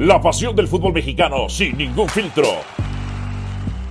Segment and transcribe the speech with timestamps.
[0.00, 2.48] La pasión del fútbol mexicano sin ningún filtro.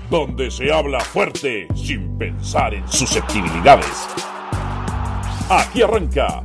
[0.09, 4.08] Donde se habla fuerte sin pensar en susceptibilidades.
[5.51, 6.43] Aquí arranca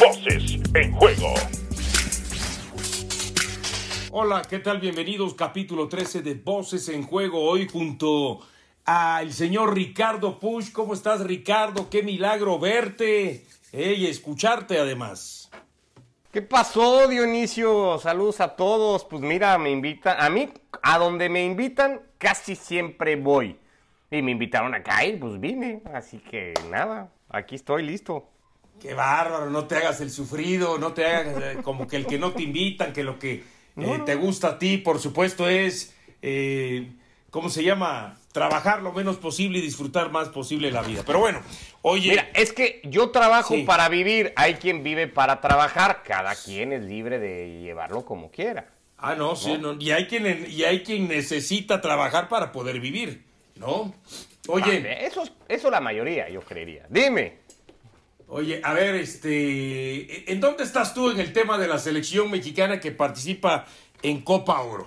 [0.00, 1.34] Voces en Juego.
[4.10, 4.80] Hola, ¿qué tal?
[4.80, 7.44] Bienvenidos, capítulo 13 de Voces en Juego.
[7.44, 8.40] Hoy junto
[8.86, 10.72] al señor Ricardo Push.
[10.72, 11.90] ¿Cómo estás, Ricardo?
[11.90, 15.43] Qué milagro verte y escucharte además.
[16.34, 17.96] ¿Qué pasó, Dionisio?
[18.00, 19.04] Saludos a todos.
[19.04, 20.48] Pues mira, me invitan, a mí,
[20.82, 23.56] a donde me invitan, casi siempre voy.
[24.10, 25.80] Y me invitaron acá y pues vine.
[25.92, 28.28] Así que nada, aquí estoy listo.
[28.80, 32.18] Qué bárbaro, no te hagas el sufrido, no te hagas eh, como que el que
[32.18, 33.44] no te invitan, que lo que
[33.76, 36.94] eh, te gusta a ti, por supuesto, es, eh,
[37.34, 38.16] ¿cómo se llama?
[38.30, 41.02] Trabajar lo menos posible y disfrutar más posible la vida.
[41.04, 41.42] Pero bueno,
[41.82, 42.10] oye.
[42.10, 46.84] Mira, es que yo trabajo para vivir, hay quien vive para trabajar, cada quien es
[46.84, 48.68] libre de llevarlo como quiera.
[48.98, 53.24] Ah, no, sí, y, hay quien, y hay quien necesita trabajar para poder vivir,
[53.56, 53.92] ¿no?
[54.46, 55.04] Oye.
[55.04, 56.86] Eso, eso la mayoría, yo creería.
[56.88, 57.38] Dime.
[58.28, 62.78] Oye, a ver, este, ¿en dónde estás tú en el tema de la selección mexicana
[62.78, 63.66] que participa
[64.02, 64.86] en Copa Oro?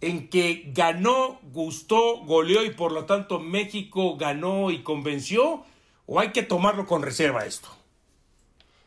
[0.00, 5.64] ¿En que ganó, gustó, goleó y por lo tanto México ganó y convenció?
[6.06, 7.68] ¿O hay que tomarlo con reserva esto?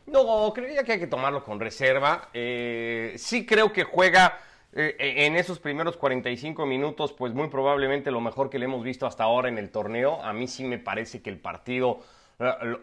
[0.06, 2.30] No, creía que hay que tomarlo con reserva.
[2.32, 4.38] Eh, sí creo que juega
[4.72, 9.06] eh, en esos primeros 45 minutos, pues muy probablemente lo mejor que le hemos visto
[9.06, 10.22] hasta ahora en el torneo.
[10.22, 12.00] A mí sí me parece que el partido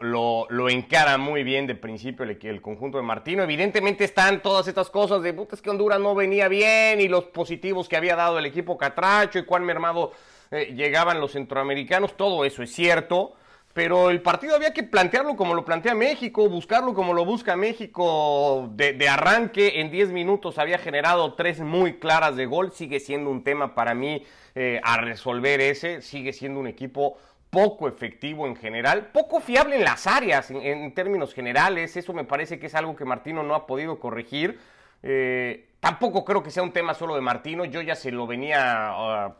[0.01, 3.41] lo, lo, encara muy bien de principio el, el, conjunto de Martino.
[3.41, 7.25] Evidentemente están todas estas cosas de, puta, es que Honduras no venía bien y los
[7.25, 10.11] positivos que había dado el equipo Catracho y cuán mermado
[10.51, 13.33] eh, llegaban los centroamericanos, todo eso es cierto.
[13.73, 18.69] Pero el partido había que plantearlo como lo plantea México, buscarlo como lo busca México
[18.71, 19.81] de, arranque.
[19.81, 22.71] En 10 minutos había generado tres muy claras de gol.
[22.71, 24.23] Sigue siendo un tema para mí
[24.55, 26.01] eh, a resolver ese.
[26.01, 31.33] Sigue siendo un equipo poco efectivo en general, poco fiable en las áreas en, términos
[31.33, 31.95] generales.
[31.95, 34.59] Eso me parece que es algo que Martino no ha podido corregir.
[35.03, 37.65] Eh, tampoco creo que sea un tema solo de Martino.
[37.65, 39.35] Yo ya se lo venía ah,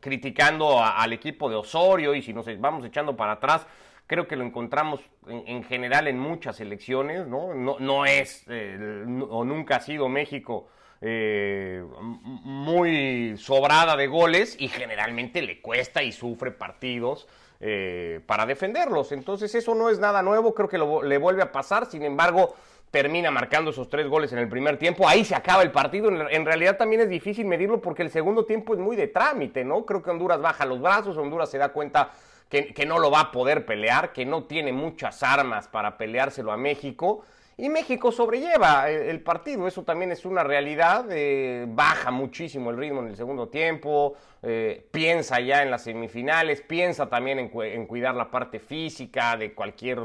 [0.00, 3.66] criticando al equipo de Osorio y si nos vamos echando para atrás,
[4.06, 7.26] creo que lo encontramos en, general en muchas elecciones.
[7.26, 10.68] No, no, es eh, o nunca ha sido México
[11.00, 17.26] eh, muy sobrada de goles y generalmente le cuesta y sufre partidos
[17.60, 19.12] eh, para defenderlos.
[19.12, 22.54] Entonces eso no es nada nuevo, creo que le vuelve a pasar, sin embargo
[22.90, 26.46] termina marcando esos tres goles en el primer tiempo, ahí se acaba el partido, en
[26.46, 29.84] realidad también es difícil medirlo porque el segundo tiempo es muy de trámite, ¿no?
[29.84, 32.10] Creo que Honduras baja los brazos, Honduras se da cuenta
[32.48, 36.56] que no lo va a poder pelear, que no tiene muchas armas para peleárselo a
[36.56, 37.24] México
[37.58, 43.00] y México sobrelleva el, partido, eso también es una realidad, eh, baja muchísimo el ritmo
[43.00, 48.30] en el segundo tiempo, eh, piensa ya en las semifinales, piensa también en, cuidar la
[48.30, 50.00] parte física de cualquier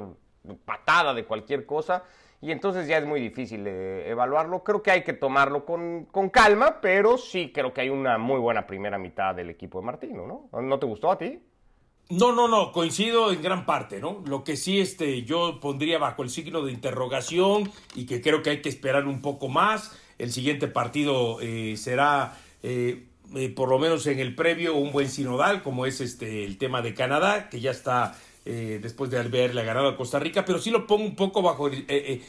[0.63, 2.03] patada, de cualquier cosa,
[2.39, 4.63] y entonces ya es muy difícil evaluarlo.
[4.63, 8.39] Creo que hay que tomarlo con, con, calma, pero sí creo que hay una muy
[8.39, 10.61] buena primera mitad del equipo de Martino, ¿no?
[10.61, 11.39] ¿No te gustó a ti?
[12.11, 14.21] No, no, no, coincido en gran parte, ¿no?
[14.25, 18.49] Lo que sí este, yo pondría bajo el signo de interrogación y que creo que
[18.49, 19.97] hay que esperar un poco más.
[20.17, 25.07] El siguiente partido eh, será, eh, eh, por lo menos en el previo, un buen
[25.07, 29.87] sinodal, como es este el tema de Canadá, que ya está después de haberle ganado
[29.87, 32.21] a Costa Rica, pero sí lo pongo un poco bajo el, eh,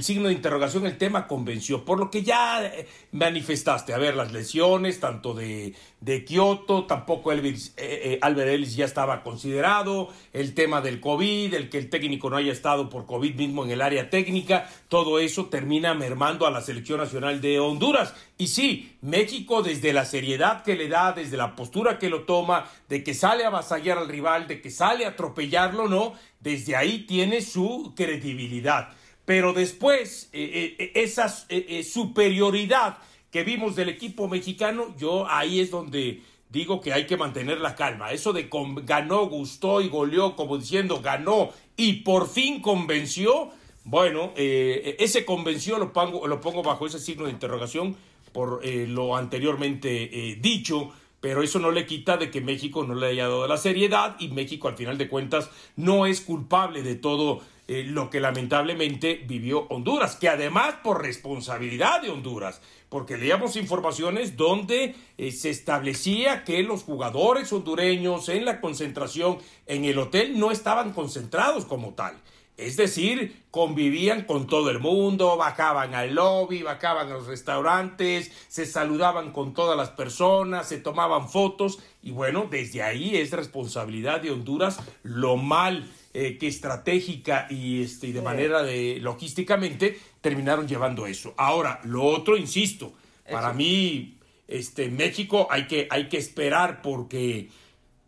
[0.00, 2.72] signo de interrogación, el tema convenció, por lo que ya
[3.12, 7.74] manifestaste, a ver, las lesiones, tanto de, de Kioto, tampoco Elvis,
[8.22, 12.52] Albert Ellis ya estaba considerado, el tema del COVID, el que el técnico no haya
[12.52, 17.00] estado por COVID mismo en el área técnica, todo eso termina mermando a la selección
[17.00, 18.14] nacional de Honduras.
[18.38, 22.70] Y sí, México desde la seriedad que le da, desde la postura que lo toma,
[22.88, 27.00] de que sale a avasallar al rival, de que sale a atropellar no, desde ahí
[27.06, 28.88] tiene su credibilidad.
[29.24, 32.98] Pero después, eh, eh, esa eh, superioridad
[33.30, 37.76] que vimos del equipo mexicano, yo ahí es donde digo que hay que mantener la
[37.76, 38.12] calma.
[38.12, 38.48] Eso de
[38.82, 43.50] ganó, gustó y goleó, como diciendo ganó y por fin convenció.
[43.84, 47.96] Bueno, ese convenció lo pongo, lo pongo bajo ese signo de interrogación
[48.32, 53.24] por lo anteriormente dicho pero eso no le quita de que México no le haya
[53.24, 57.84] dado la seriedad y México al final de cuentas no es culpable de todo eh,
[57.84, 64.96] lo que lamentablemente vivió Honduras, que además por responsabilidad de Honduras, porque leíamos informaciones donde
[65.16, 70.92] eh, se establecía que los jugadores hondureños en la concentración en el hotel no estaban
[70.92, 72.18] concentrados como tal.
[72.56, 78.66] Es decir, convivían con todo el mundo, bajaban al lobby, bajaban a los restaurantes, se
[78.66, 84.32] saludaban con todas las personas, se tomaban fotos y bueno, desde ahí es responsabilidad de
[84.32, 91.34] Honduras lo mal eh, que estratégica y, este, de manera de logísticamente terminaron llevando eso.
[91.36, 92.92] Ahora, lo otro, insisto,
[93.30, 94.16] para mí,
[94.48, 97.48] este, México hay que, hay que esperar porque,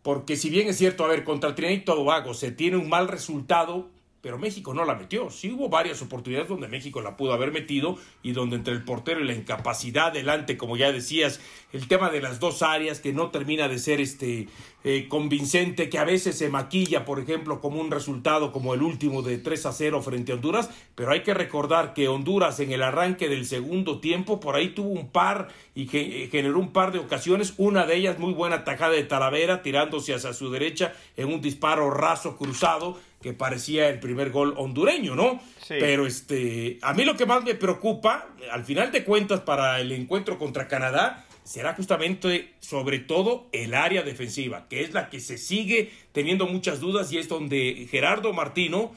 [0.01, 3.07] porque si bien es cierto, a ver, contra Trinidad y Tobago se tiene un mal
[3.07, 3.89] resultado,
[4.23, 5.29] pero México no la metió.
[5.29, 9.19] Sí hubo varias oportunidades donde México la pudo haber metido y donde entre el portero
[9.19, 11.41] y la incapacidad delante, como ya decías,
[11.73, 14.47] el tema de las dos áreas que no termina de ser este
[14.85, 19.23] eh, convincente, que a veces se maquilla, por ejemplo, como un resultado como el último
[19.23, 22.81] de 3 a 0 frente a Honduras, pero hay que recordar que Honduras en el
[22.81, 26.99] arranque del segundo tiempo por ahí tuvo un par y eh, generó un par de
[26.99, 31.41] ocasiones, una de ellas muy buena tajada de Talavera tirándose hacia su derecha en un
[31.41, 35.41] disparo raso cruzado que parecía el primer gol hondureño, ¿no?
[35.65, 35.75] Sí.
[35.79, 39.91] Pero este, a mí lo que más me preocupa, al final de cuentas, para el
[39.93, 45.37] encuentro contra Canadá, será justamente, sobre todo, el área defensiva, que es la que se
[45.37, 48.93] sigue teniendo muchas dudas y es donde Gerardo Martino,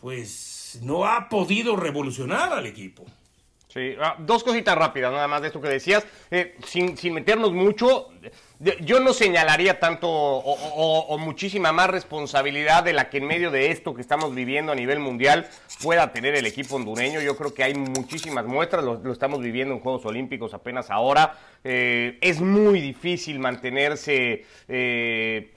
[0.00, 3.04] pues, no ha podido revolucionar al equipo.
[3.68, 7.52] Sí, ah, dos cositas rápidas, nada más de esto que decías, eh, sin, sin meternos
[7.52, 8.08] mucho
[8.58, 13.94] yo no señalaría tanto o, muchísima más responsabilidad de la que en medio de esto
[13.94, 15.46] que estamos viviendo a nivel mundial
[15.82, 17.20] pueda tener el equipo hondureño.
[17.20, 21.38] Yo creo que hay muchísimas muestras, lo, estamos viviendo en Juegos Olímpicos apenas ahora.
[21.64, 25.52] Eh, es muy difícil mantenerse eh,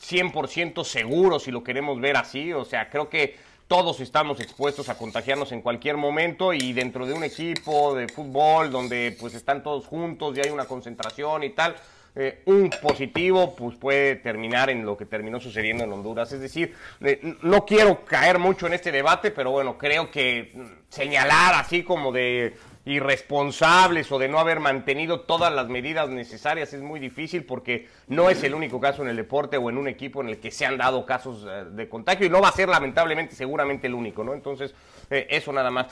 [0.00, 2.52] 100% seguro si lo queremos ver así.
[2.52, 3.36] O sea, creo que
[3.68, 8.70] todos estamos expuestos a contagiarnos en cualquier momento y dentro de un equipo de fútbol
[8.70, 11.74] donde pues están todos juntos y hay una concentración y tal
[12.16, 16.30] eh, un positivo pues puede terminar en lo que terminó sucediendo en Honduras.
[16.30, 20.52] Es decir, eh, no quiero caer mucho en este debate, pero bueno, creo que
[20.88, 26.82] señalar así como de irresponsables o de no haber mantenido todas las medidas necesarias es
[26.82, 30.20] muy difícil porque no es el único caso en el deporte o en un equipo
[30.20, 32.68] en el que se han dado casos eh, de contagio y no va a ser
[32.68, 34.34] lamentablemente seguramente el único, ¿no?
[34.34, 34.72] Entonces,
[35.10, 35.86] eso nada más.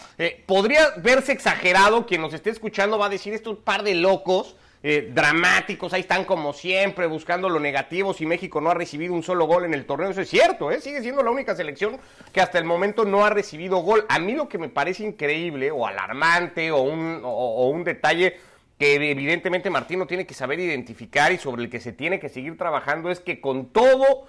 [0.47, 5.13] podría verse exagerado, quien nos esté escuchando va a decir estos par de locos eh,
[5.15, 9.47] dramáticos, ahí están como siempre buscando lo negativo si México no ha recibido un solo
[9.47, 10.11] gol en el torneo.
[10.11, 10.81] Eso es cierto, ¿eh?
[10.81, 12.01] sigue siendo la única selección
[12.33, 14.05] que hasta el momento no ha recibido gol.
[14.09, 18.41] A mí lo que me parece increíble o alarmante o un, o, un detalle
[18.77, 22.59] que evidentemente Martino tiene que saber identificar y sobre el que se tiene que seguir
[22.59, 24.27] trabajando es que con todo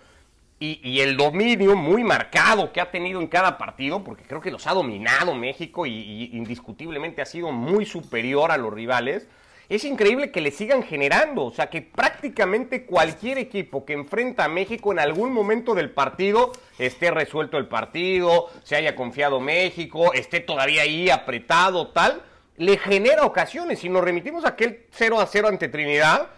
[0.60, 4.66] y, el dominio muy marcado que ha tenido en cada partido, porque creo que los
[4.68, 9.28] ha dominado México y indiscutiblemente ha sido muy superior a los rivales,
[9.75, 11.46] es increíble que le sigan generando.
[11.46, 16.52] O sea, que prácticamente cualquier equipo que enfrenta a México en algún momento del partido
[16.78, 22.22] esté resuelto el partido, se haya confiado México, esté todavía ahí apretado, tal,
[22.58, 23.80] le genera ocasiones.
[23.80, 26.30] Si nos remitimos a aquel 0 a 0 ante Trinidad,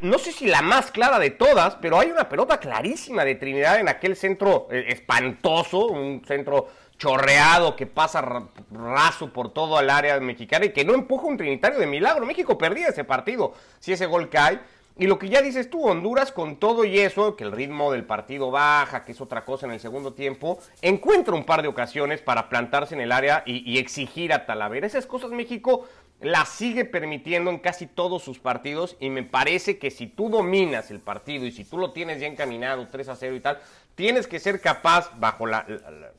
[0.00, 3.78] no sé si la más clara de todas, pero hay una pelota clarísima de Trinidad
[3.78, 6.68] en aquel centro eh, espantoso, un centro
[6.98, 11.78] chorreado que pasa raso por todo el área mexicana y que no empuja un trinitario
[11.78, 12.26] de milagro.
[12.26, 14.60] México perdía ese partido si ese gol cae.
[14.96, 18.04] Y lo que ya dices tú, Honduras con todo y eso, que el ritmo del
[18.04, 22.22] partido baja, que es otra cosa en el segundo tiempo, encuentra un par de ocasiones
[22.22, 24.86] para plantarse en el área y, y exigir a Talavera.
[24.86, 25.88] Esas cosas México
[26.20, 30.90] las sigue permitiendo en casi todos sus partidos y me parece que si tú dominas
[30.90, 33.60] el partido y si tú lo tienes ya encaminado 3 a 0 y tal,
[33.94, 35.66] tienes que ser capaz, bajo la,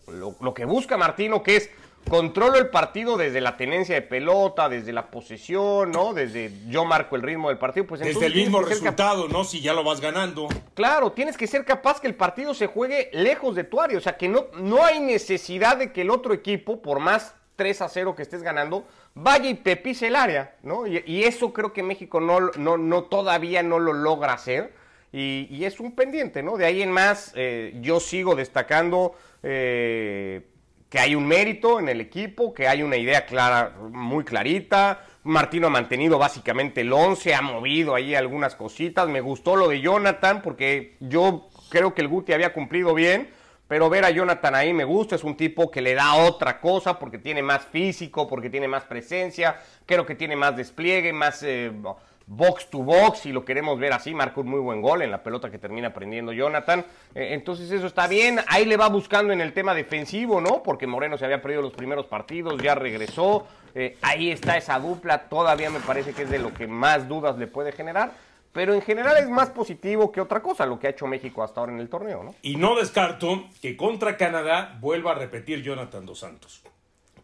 [0.08, 1.70] lo, que busca Martino, que es
[2.10, 6.14] controlo el partido desde la tenencia de pelota, desde la posesión, ¿no?
[6.14, 7.88] Desde yo marco el ritmo del partido.
[7.88, 9.44] Pues desde el mismo resultado, ¿no?
[9.44, 10.48] Si ya lo vas ganando.
[10.76, 13.98] Claro, tienes que ser capaz que el partido se juegue lejos de tu área.
[13.98, 17.82] O sea, que no, no hay necesidad de que el otro equipo, por más 3
[17.82, 20.86] a 0 que estés ganando, vaya y te pise el área, ¿no?
[20.86, 24.74] Y, eso creo que México no, no, no, todavía no lo logra hacer.
[25.18, 26.58] Y, es un pendiente, ¿no?
[26.58, 30.42] De ahí en más, eh, yo sigo destacando eh,
[30.90, 35.06] que hay un mérito en el equipo, que hay una idea clara, muy clarita.
[35.24, 39.08] Martino ha mantenido básicamente el 11, ha movido ahí algunas cositas.
[39.08, 43.30] Me gustó lo de Jonathan, porque yo creo que el Guti había cumplido bien.
[43.70, 47.00] Pero ver a Jonathan ahí me gusta, es un tipo que le da otra cosa
[47.00, 51.72] porque tiene más físico, porque tiene más presencia, creo que tiene más despliegue, más eh,
[52.28, 55.22] box to box, si lo queremos ver así, marcó un muy buen gol en la
[55.22, 56.84] pelota que termina prendiendo Jonathan.
[57.14, 60.64] Eh, entonces eso está bien, ahí le va buscando en el tema defensivo, ¿no?
[60.64, 65.30] Porque Moreno se había perdido los primeros partidos, ya regresó, eh, ahí está esa dupla,
[65.30, 68.14] todavía me parece que es de lo que más dudas le puede generar.
[68.56, 71.60] pero en general es más positivo que otra cosa lo que ha hecho México hasta
[71.60, 72.36] ahora en el torneo, ¿no?
[72.42, 76.62] Y no descarto que contra Canadá vuelva a repetir Jonathan Dos Santos.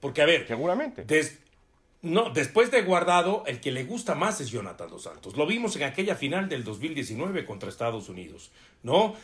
[0.02, 1.06] Porque, a ver, seguramente.
[2.02, 5.38] No, después de Guardado, el que le gusta más es Jonathan Dos Santos.
[5.38, 8.52] Lo vimos en aquella final del 2019 contra Estados Unidos,
[8.84, 9.16] ¿no?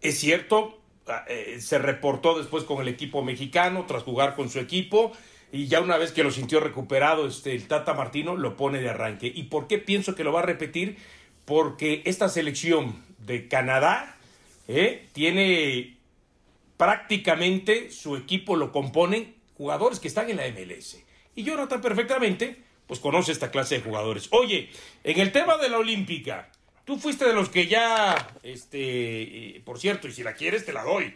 [0.00, 4.58] Es cierto, ah, eh, se reportó después con el equipo mexicano tras jugar con su
[4.58, 5.12] equipo
[5.52, 8.90] y ya una vez que lo sintió recuperado, este, el Tata Martino lo pone de
[8.90, 9.30] arranque.
[9.32, 10.98] ¿Y por qué pienso que lo va a repetir?
[11.46, 14.16] porque esta selección de Canadá
[14.68, 15.96] eh, tiene
[16.76, 20.98] prácticamente su equipo lo componen jugadores que están en la MLS.
[21.36, 22.56] Y Jonathan perfectamente,
[22.88, 24.28] pues conoce esta clase de jugadores.
[24.32, 24.70] Oye,
[25.04, 26.50] en el tema de la Olímpica,
[26.84, 28.78] tú fuiste de los que ya, este,
[29.22, 31.14] eh, por cierto, y si la quieres te la doy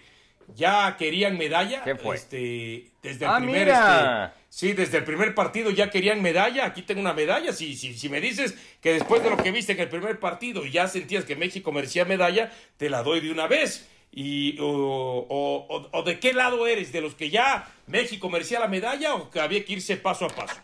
[0.56, 1.82] ya querían medalla.
[1.84, 2.16] ¿Qué fue?
[2.16, 6.66] Este, desde el ah, primer, este, sí, desde el primer partido ya querían medalla.
[6.66, 7.52] Aquí tengo una medalla.
[7.52, 10.64] Si, si, si me dices que después de lo que viste en el primer partido
[10.64, 13.88] ya sentías que México merecía medalla, te la doy de una vez.
[14.12, 16.92] Y, o, o, de qué lado eres?
[16.92, 20.28] ¿De los que ya México merecía la medalla o que había que irse paso a
[20.28, 20.60] paso?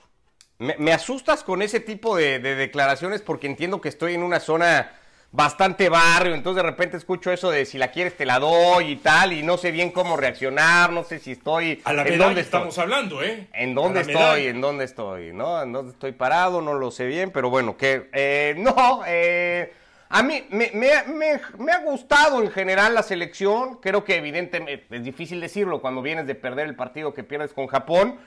[0.58, 4.90] Me, asustas con ese tipo de declaraciones porque entiendo que estoy en una zona
[5.36, 8.96] bastante barrio, entonces de repente escucho eso de si la quieres te la doy y
[8.96, 11.82] tal, y no sé bien cómo reaccionar, no sé si estoy...
[11.84, 13.46] A la ¿En dónde estamos hablando, ¿eh?
[13.52, 14.46] ¿En dónde estoy?
[14.46, 15.34] ¿En dónde estoy?
[15.34, 15.62] ¿No?
[15.62, 16.62] ¿En dónde estoy parado?
[16.62, 18.08] No lo sé bien, pero bueno, que...
[18.14, 19.72] Eh, no, eh,
[20.08, 25.80] A mí me, ha gustado en general la selección, creo que evidentemente es difícil decirlo
[25.80, 28.18] cuando vienes de perder el partido que pierdes con Japón,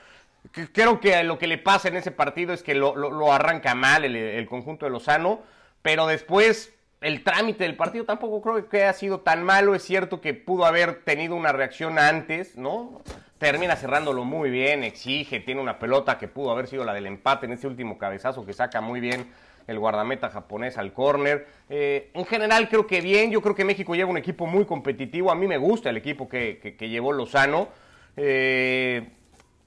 [0.72, 4.04] creo que lo que le pasa en ese partido es que lo, lo, arranca mal
[4.04, 5.40] el, el conjunto de Lozano,
[5.80, 9.74] pero después el trámite del partido tampoco creo que haya sido tan malo.
[9.74, 13.00] Es cierto que pudo haber tenido una reacción antes, ¿no?
[13.38, 17.46] Termina cerrándolo muy bien, exige, tiene una pelota que pudo haber sido la del empate
[17.46, 19.30] en ese último cabezazo que saca muy bien
[19.70, 21.46] el guardameta japonés al córner.
[21.68, 25.30] Eh, en general creo que bien, yo creo que México lleva un equipo muy competitivo.
[25.30, 27.68] A mí me gusta el equipo que, que, llevó Lozano.
[28.16, 29.08] Eh,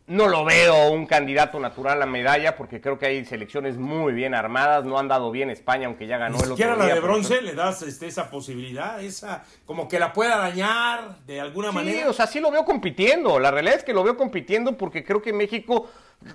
[0.05, 4.35] no lo veo un candidato natural a medalla porque creo que hay selecciones muy bien
[4.35, 4.83] armadas.
[4.83, 6.75] No han dado bien España, aunque ya ganó el otro día.
[6.75, 11.39] la de bronce le das este, esa posibilidad, esa como que la pueda dañar de
[11.39, 12.01] alguna manera.
[12.01, 13.39] Sí, o sea, sí lo veo compitiendo.
[13.39, 15.87] La realidad es que lo veo compitiendo porque creo que México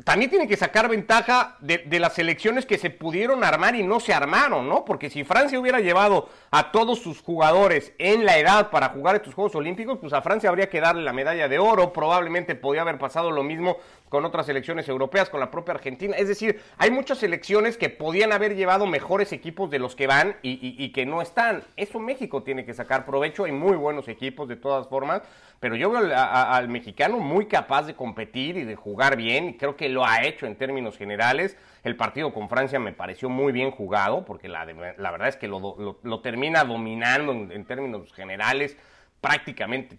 [0.05, 4.13] también tiene que sacar ventaja de, las selecciones que se pudieron armar y no se
[4.13, 4.85] armaron, ¿no?
[4.85, 9.35] Porque si Francia hubiera llevado a todos sus jugadores en la edad para jugar estos
[9.35, 12.99] Juegos Olímpicos, pues a Francia habría que darle la medalla de oro, probablemente podría haber
[12.99, 13.79] pasado lo mismo
[14.09, 16.17] con otras selecciones europeas, con la propia Argentina.
[16.17, 20.37] Es decir, hay muchas selecciones que podían haber llevado mejores equipos de los que van
[20.43, 21.63] y, que no están.
[21.77, 25.23] Eso México tiene que sacar provecho, hay muy buenos equipos de todas formas,
[25.61, 29.77] pero yo veo al mexicano muy capaz de competir y de jugar bien, y creo
[29.77, 31.57] que lo ha hecho en términos generales.
[31.85, 35.49] El partido con Francia me pareció muy bien jugado, porque la, la verdad es que
[35.49, 38.77] lo, termina dominando en términos generales
[39.21, 39.99] prácticamente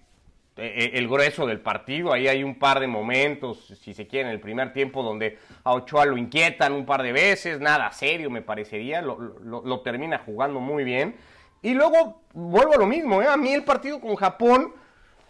[0.59, 2.13] el grueso del partido.
[2.13, 5.73] Ahí hay un par de momentos, si se quiere, en el primer tiempo donde a
[5.73, 10.83] Ochoa lo inquietan un par de veces, nada serio me parecería, lo, termina jugando muy
[10.83, 11.15] bien.
[11.61, 13.27] Y luego vuelvo a lo mismo, ¿eh?
[13.27, 14.73] a mí el partido con Japón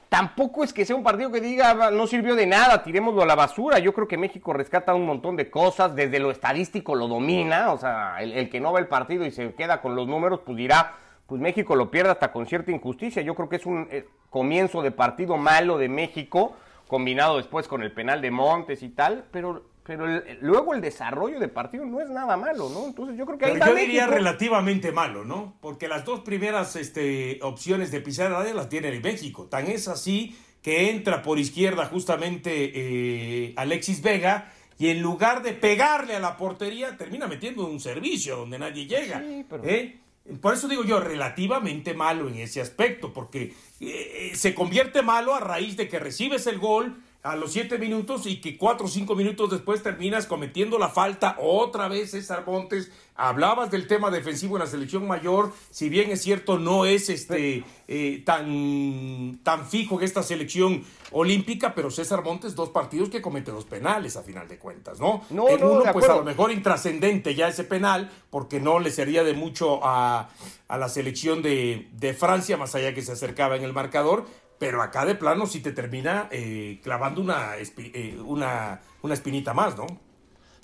[0.09, 3.35] tampoco es que sea un partido que diga no sirvió de nada, tirémoslo a la
[3.35, 3.79] basura.
[3.79, 7.77] Yo creo que México rescata un montón de cosas, desde lo estadístico lo domina, o
[7.77, 10.57] sea, el, el que no ve el partido y se queda con los números, pues
[10.57, 10.93] dirá
[11.29, 13.21] pues México lo pierde hasta con cierta injusticia.
[13.21, 16.57] Yo creo que es un eh, comienzo de partido malo de México,
[16.87, 20.07] combinado después con el penal de Montes y tal, pero, pero
[20.41, 22.87] luego el desarrollo de partido no es nada malo, ¿no?
[22.87, 25.55] Entonces yo creo que ahí yo diría relativamente malo, ¿no?
[25.61, 29.45] Porque las dos primeras este, opciones de pisar área las tiene el México.
[29.45, 35.53] Tan es así que entra por izquierda justamente eh, Alexis Vega y en lugar de
[35.53, 39.19] pegarle a la portería termina metiendo un servicio donde nadie llega.
[39.19, 39.63] Sí, pero...
[39.63, 39.99] ¿eh?
[40.41, 45.39] Por eso digo yo, relativamente malo en ese aspecto, porque eh, se convierte malo a
[45.39, 49.13] raíz de que recibes el gol, a los siete minutos y que cuatro o cinco
[49.13, 52.91] minutos después terminas cometiendo la falta otra vez César Montes.
[53.15, 57.65] Hablabas del tema defensivo en la selección mayor, si bien es cierto no es este
[57.89, 63.51] eh, tan, tan fijo en esta selección olímpica, pero César Montes dos partidos que comete
[63.51, 65.25] dos penales a final de cuentas, ¿no?
[65.31, 68.91] No, en no, uno pues a lo mejor intrascendente ya ese penal porque no le
[68.91, 70.29] sería de mucho a,
[70.69, 74.25] a la selección de, de Francia más allá que se acercaba en el marcador,
[74.59, 79.77] pero acá de plano sí te termina eh, clavando una, eh, una, una, espinita más,
[79.77, 79.87] ¿no?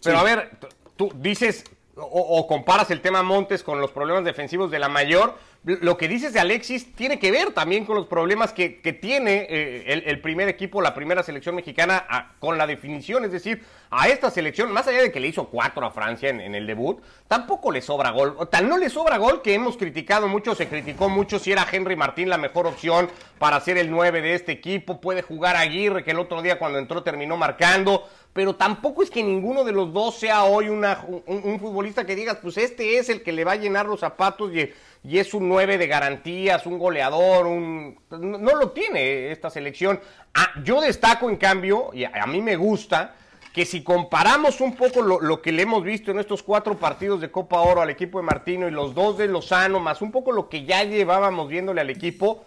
[0.04, 0.60] Pero a ver,
[0.98, 1.64] tú dices
[1.98, 6.34] o, comparas el tema Montes con los problemas defensivos de la mayor, lo que dices
[6.34, 8.70] de Alexis tiene que ver también con los problemas que,
[9.02, 13.26] tiene eh, el, primer equipo, la primera selección mexicana con la definición.
[13.26, 16.54] Es decir, a esta selección, más allá de que le hizo cuatro a Francia en,
[16.54, 18.38] el debut, tampoco le sobra gol.
[18.52, 21.96] Tal no le sobra gol que hemos criticado mucho, se criticó mucho si era Henry
[21.96, 23.10] Martín la mejor opción
[23.40, 25.02] para ser el 9 de este equipo.
[25.02, 29.24] Puede jugar Aguirre, que el otro día cuando entró terminó marcando pero tampoco es que
[29.24, 33.24] ninguno de los dos sea hoy una, un, futbolista que digas, pues este es el
[33.24, 34.74] que le va a llenar los zapatos y,
[35.18, 37.98] es un 9 de garantías, un goleador, un...
[38.10, 40.02] No, lo tiene esta selección.
[40.34, 43.16] Ah, yo destaco, en cambio, y a, mí me gusta,
[43.54, 47.22] que si comparamos un poco lo, lo, que le hemos visto en estos cuatro partidos
[47.22, 50.34] de Copa Oro al equipo de Martino y los dos de Lozano, más un poco
[50.34, 52.44] lo que ya llevábamos viéndole al equipo,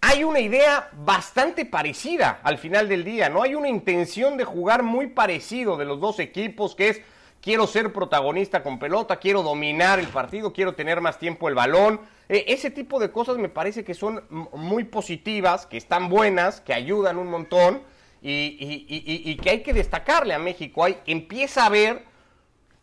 [0.00, 3.42] hay una idea bastante parecida al final del día, ¿no?
[3.42, 7.00] Hay una intención de jugar muy parecido de los dos equipos, que es
[7.40, 12.00] quiero ser protagonista con pelota, quiero dominar el partido, quiero tener más tiempo el balón.
[12.28, 16.74] E, ese tipo de cosas me parece que son muy positivas, que están buenas, que
[16.74, 17.82] ayudan un montón
[18.22, 20.84] y, que hay que destacarle a México.
[20.84, 22.04] Hay, empieza a haber,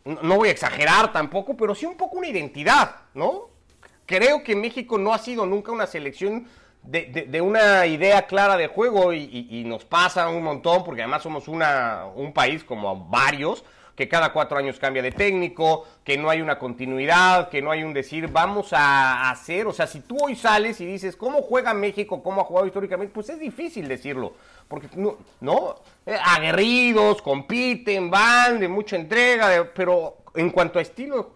[0.03, 3.49] no voy a exagerar tampoco, pero sí un poco una identidad, ¿no?
[4.05, 6.47] Creo que México no ha sido nunca una selección
[6.87, 12.05] de, una idea clara de juego y, nos pasa un montón porque además somos una,
[12.15, 13.63] un país como varios
[13.95, 17.83] que cada cuatro años cambia de técnico, que no hay una continuidad, que no hay
[17.83, 21.73] un decir vamos a hacer, o sea, si tú hoy sales y dices cómo juega
[21.73, 24.33] México, cómo ha jugado históricamente, pues es difícil decirlo,
[24.67, 25.75] porque no, no
[26.05, 31.31] eh, aguerridos, compiten, van de mucha entrega, pero en cuanto a estilo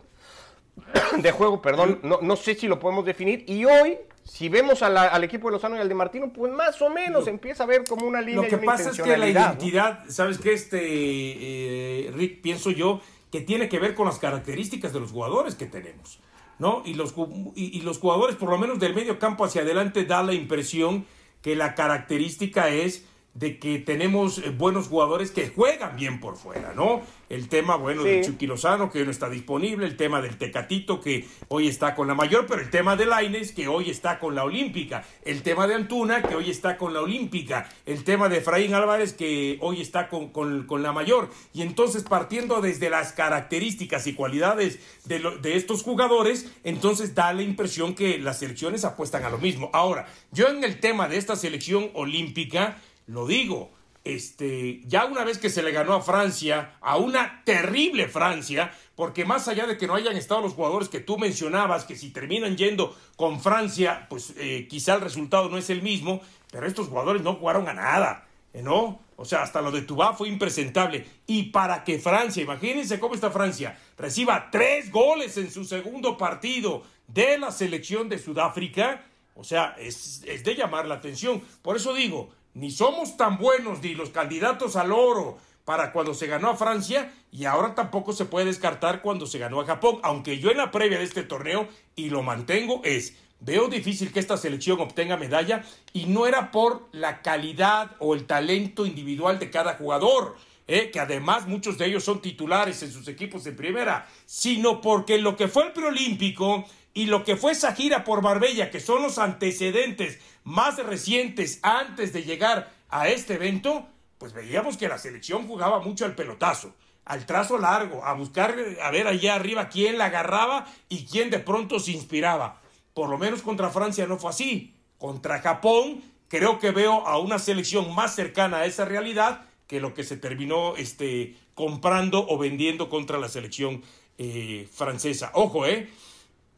[1.17, 3.43] de juego, perdón, no, no sé si lo podemos definir.
[3.47, 3.97] Y hoy
[4.29, 7.63] si vemos al equipo de Lozano y al de Martino, pues más o menos empieza
[7.63, 8.43] a ver como una línea.
[8.43, 10.53] Lo que pasa es que la identidad, ¿sabes qué?
[10.53, 15.55] Este, eh, Rick, pienso yo, que tiene que ver con las características de los jugadores
[15.55, 16.19] que tenemos.
[16.59, 16.83] ¿no?
[16.85, 17.15] Y los,
[17.55, 21.05] y, los jugadores, por lo menos del medio campo hacia adelante, da la impresión
[21.41, 26.73] que la característica es de que tenemos eh, buenos jugadores que juegan bien por fuera,
[26.75, 27.01] ¿no?
[27.29, 30.99] El tema, bueno, de Chucky Lozano, que hoy no está disponible, el tema del Tecatito,
[30.99, 34.33] que hoy está con la mayor, pero el tema de Laines, que hoy está con
[34.33, 38.37] la Olímpica, el tema de Antuna, que hoy está con la Olímpica, el tema de
[38.37, 41.29] Efraín Álvarez, que hoy está con, con, la mayor.
[41.53, 47.43] Y entonces, partiendo desde las características y cualidades de, de estos jugadores, entonces da la
[47.43, 49.69] impresión que las selecciones apuestan a lo mismo.
[49.73, 53.71] Ahora, yo en el tema de esta selección olímpica, lo digo,
[54.15, 59.25] este, ya una vez que se le ganó a Francia, a una terrible Francia, porque
[59.25, 62.57] más allá de que no hayan estado los jugadores que tú mencionabas, que si terminan
[62.57, 67.21] yendo con Francia, pues eh, quizá el resultado no es el mismo, pero estos jugadores
[67.21, 68.99] no jugaron a nada, ¿eh, ¿no?
[69.15, 71.05] O sea, hasta lo de Tubá fue impresentable.
[71.27, 76.83] Y para que Francia, imagínense cómo está Francia, reciba tres goles en su segundo partido
[77.07, 79.03] de la selección de Sudáfrica,
[79.35, 81.41] o sea, es, es de llamar la atención.
[81.61, 86.27] Por eso digo, ni somos tan buenos ni los candidatos al oro para cuando se
[86.27, 90.39] ganó a Francia y ahora tampoco se puede descartar cuando se ganó a Japón, aunque
[90.39, 94.35] yo en la previa de este torneo, y lo mantengo, es, veo difícil que esta
[94.35, 99.75] selección obtenga medalla y no era por la calidad o el talento individual de cada
[99.75, 104.81] jugador, eh, que además muchos de ellos son titulares en sus equipos de primera, sino
[104.81, 106.65] porque lo que fue el preolímpico
[106.99, 112.11] y lo que fue esa gira por Marbella, que son los antecedentes más recientes antes
[112.11, 117.25] de llegar a este evento, pues veíamos que la selección jugaba mucho al pelotazo, al
[117.25, 121.79] trazo largo, a buscar, a ver allá arriba quién la agarraba y quién de pronto
[121.79, 122.59] se inspiraba.
[122.93, 124.75] Por lo menos contra Francia no fue así.
[124.97, 129.93] Contra Japón creo que veo a una selección más cercana a esa realidad que lo
[129.93, 133.83] que se terminó este, comprando o vendiendo contra la selección
[134.17, 135.31] eh, francesa.
[135.33, 135.89] Ojo, ¿eh?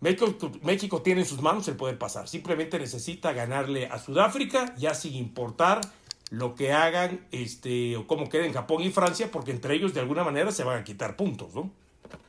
[0.01, 2.27] México, tiene en sus manos el poder pasar.
[2.27, 5.81] Simplemente necesita ganarle a Sudáfrica, ya sin importar
[6.31, 10.23] lo que hagan este, o cómo queden Japón y Francia, porque entre ellos de alguna
[10.23, 11.69] manera se van a quitar puntos, ¿no?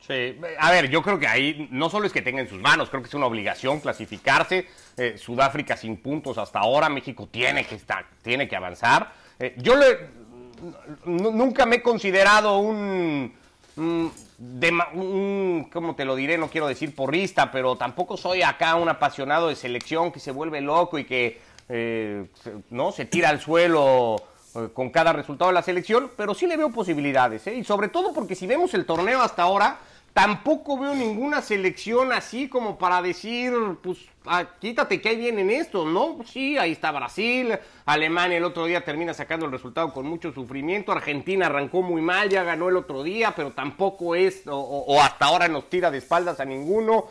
[0.07, 2.89] Sí, a ver, yo creo que ahí no solo es que tenga en sus manos,
[2.89, 4.67] creo que es una obligación clasificarse.
[4.95, 9.11] Eh, Sudáfrica sin puntos hasta ahora, México tiene que estar, tiene que avanzar.
[9.39, 10.09] Eh, yo le,
[11.05, 13.33] nunca me he considerado un
[14.43, 16.37] de, un, ¿cómo te lo diré?
[16.37, 20.59] No quiero decir porrista, pero tampoco soy acá un apasionado de selección que se vuelve
[20.59, 22.25] loco y que eh,
[22.69, 24.17] no se tira al suelo
[24.55, 27.55] eh, con cada resultado de la selección, pero sí le veo posibilidades, ¿eh?
[27.55, 29.79] y sobre todo porque si vemos el torneo hasta ahora,
[30.13, 35.87] tampoco veo ninguna selección así como para decir, pues, ah, quítate que ahí vienen estos,
[35.87, 36.17] ¿no?
[36.25, 40.91] Sí, ahí está Brasil, Alemania el otro día termina sacando el resultado con mucho sufrimiento,
[40.91, 45.47] Argentina arrancó muy mal, ya ganó el otro día, pero tampoco es, o, hasta ahora
[45.47, 47.05] nos tira de espaldas a ninguno.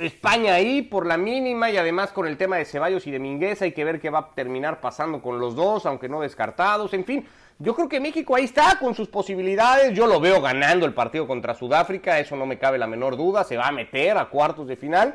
[0.00, 3.66] España ahí por la mínima y además con el tema de Ceballos y de Mingueza
[3.66, 7.04] hay que ver qué va a terminar pasando con los dos, aunque no descartados, en
[7.04, 7.26] fin.
[7.58, 9.94] Yo creo que México ahí está con sus posibilidades.
[9.94, 13.44] Yo lo veo ganando el partido contra Sudáfrica, eso no me cabe la menor duda.
[13.44, 15.14] Se va a meter a cuartos de final.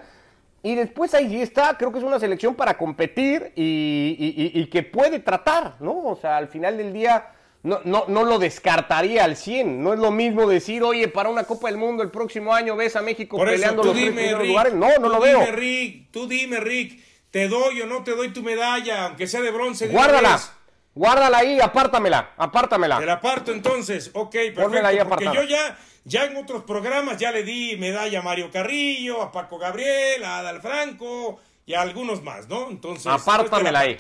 [0.63, 5.76] Y después ahí está, creo que es una selección para competir y, que puede tratar,
[5.80, 5.97] ¿no?
[5.97, 7.30] O sea, al final del día
[7.63, 9.84] no, no, no lo descartaría al 100.
[9.84, 12.95] No es lo mismo decir, oye, para una Copa del Mundo el próximo año ves
[12.95, 14.74] a México peleando los dime, lugares.
[14.74, 15.52] No, no lo dime, veo.
[15.52, 19.50] Rick, tú dime, Rick, ¿te doy o no te doy tu medalla, aunque sea de
[19.50, 19.88] bronce?
[19.88, 20.39] Guárdala.
[20.93, 23.00] Guárdala ahí, apártamela, apártamela.
[23.00, 24.88] Te la aparto entonces, ok, perfecto.
[24.88, 29.22] Ahí porque yo ya, ya en otros programas ya le di medalla a Mario Carrillo,
[29.22, 32.70] a Paco Gabriel, a Adal Franco y a algunos más, ¿no?
[32.70, 33.98] Entonces, pues, apártamela ahí.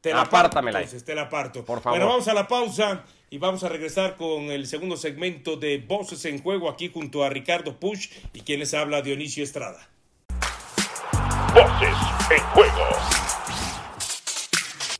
[0.00, 0.84] Te la apártamela ahí.
[0.84, 1.64] Entonces, te la aparto.
[1.64, 1.98] Por favor.
[1.98, 6.24] Bueno, vamos a la pausa y vamos a regresar con el segundo segmento de Voces
[6.24, 9.88] en Juego aquí junto a Ricardo Push y quienes habla Dionisio Estrada.
[11.52, 11.96] Voces
[12.30, 12.88] en Juego.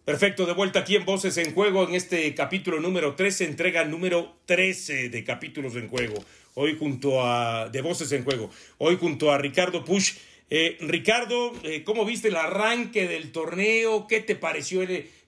[0.04, 4.34] Perfecto, de vuelta aquí en Voces en Juego en este capítulo número 13, entrega número
[4.46, 6.14] 13 de capítulos en juego.
[6.54, 8.50] Hoy junto a de Voces en Juego.
[8.78, 10.18] Hoy junto a Ricardo Push.
[10.48, 14.06] Eh, Ricardo, eh, ¿cómo viste el arranque del torneo?
[14.06, 14.82] ¿Qué te pareció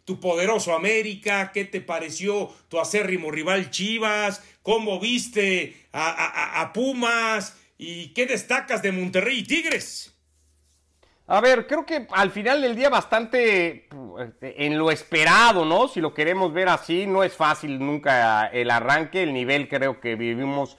[0.05, 1.53] tu poderoso América?
[1.53, 4.43] ¿Qué te pareció tu acérrimo rival Chivas?
[4.63, 7.57] ¿Cómo viste a Pumas?
[7.79, 10.13] ¿Y qué destacas de Monterrey y Tigres?
[11.27, 13.89] A ver, creo que al final del día bastante
[14.21, 15.89] este, en lo esperado, ¿no?
[15.89, 20.17] Si lo queremos ver así, no es fácil nunca el arranque, el nivel creo que
[20.17, 20.77] vivimos,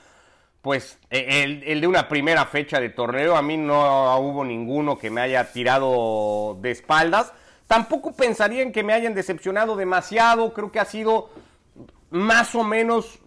[0.63, 5.11] pues e, el, de una primera fecha de torneo, a mí no hubo ninguno que
[5.11, 7.33] me haya tirado de espaldas.
[7.67, 11.29] Tampoco pensaría en que me hayan decepcionado demasiado, creo que ha sido
[12.11, 13.19] más o menos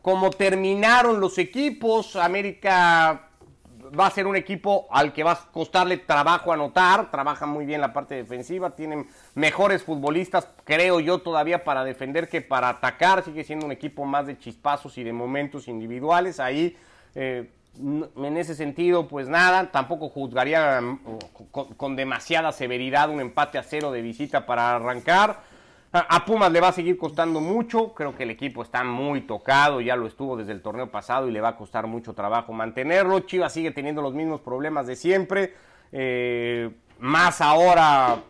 [0.00, 2.14] como terminaron los equipos.
[2.14, 3.30] América
[3.98, 7.80] va a ser un equipo al que va a costarle trabajo anotar, trabaja muy bien
[7.80, 13.44] la parte defensiva, tienen mejores futbolistas, creo yo, todavía para defender que para atacar, sigue
[13.44, 16.74] siendo un equipo más de chispazos y de momentos individuales, ahí
[17.14, 20.98] eh, en ese sentido, pues nada, tampoco juzgaría mm,
[21.76, 25.42] con demasiada severidad un empate a cero de visita para arrancar.
[25.92, 29.82] A Pumas le va a seguir costando mucho, creo que el equipo está muy tocado,
[29.82, 33.20] ya lo estuvo desde el torneo pasado y le va a costar mucho trabajo mantenerlo.
[33.20, 35.54] Chivas sigue teniendo los mismos problemas de siempre,
[35.92, 38.22] eh, más ahora,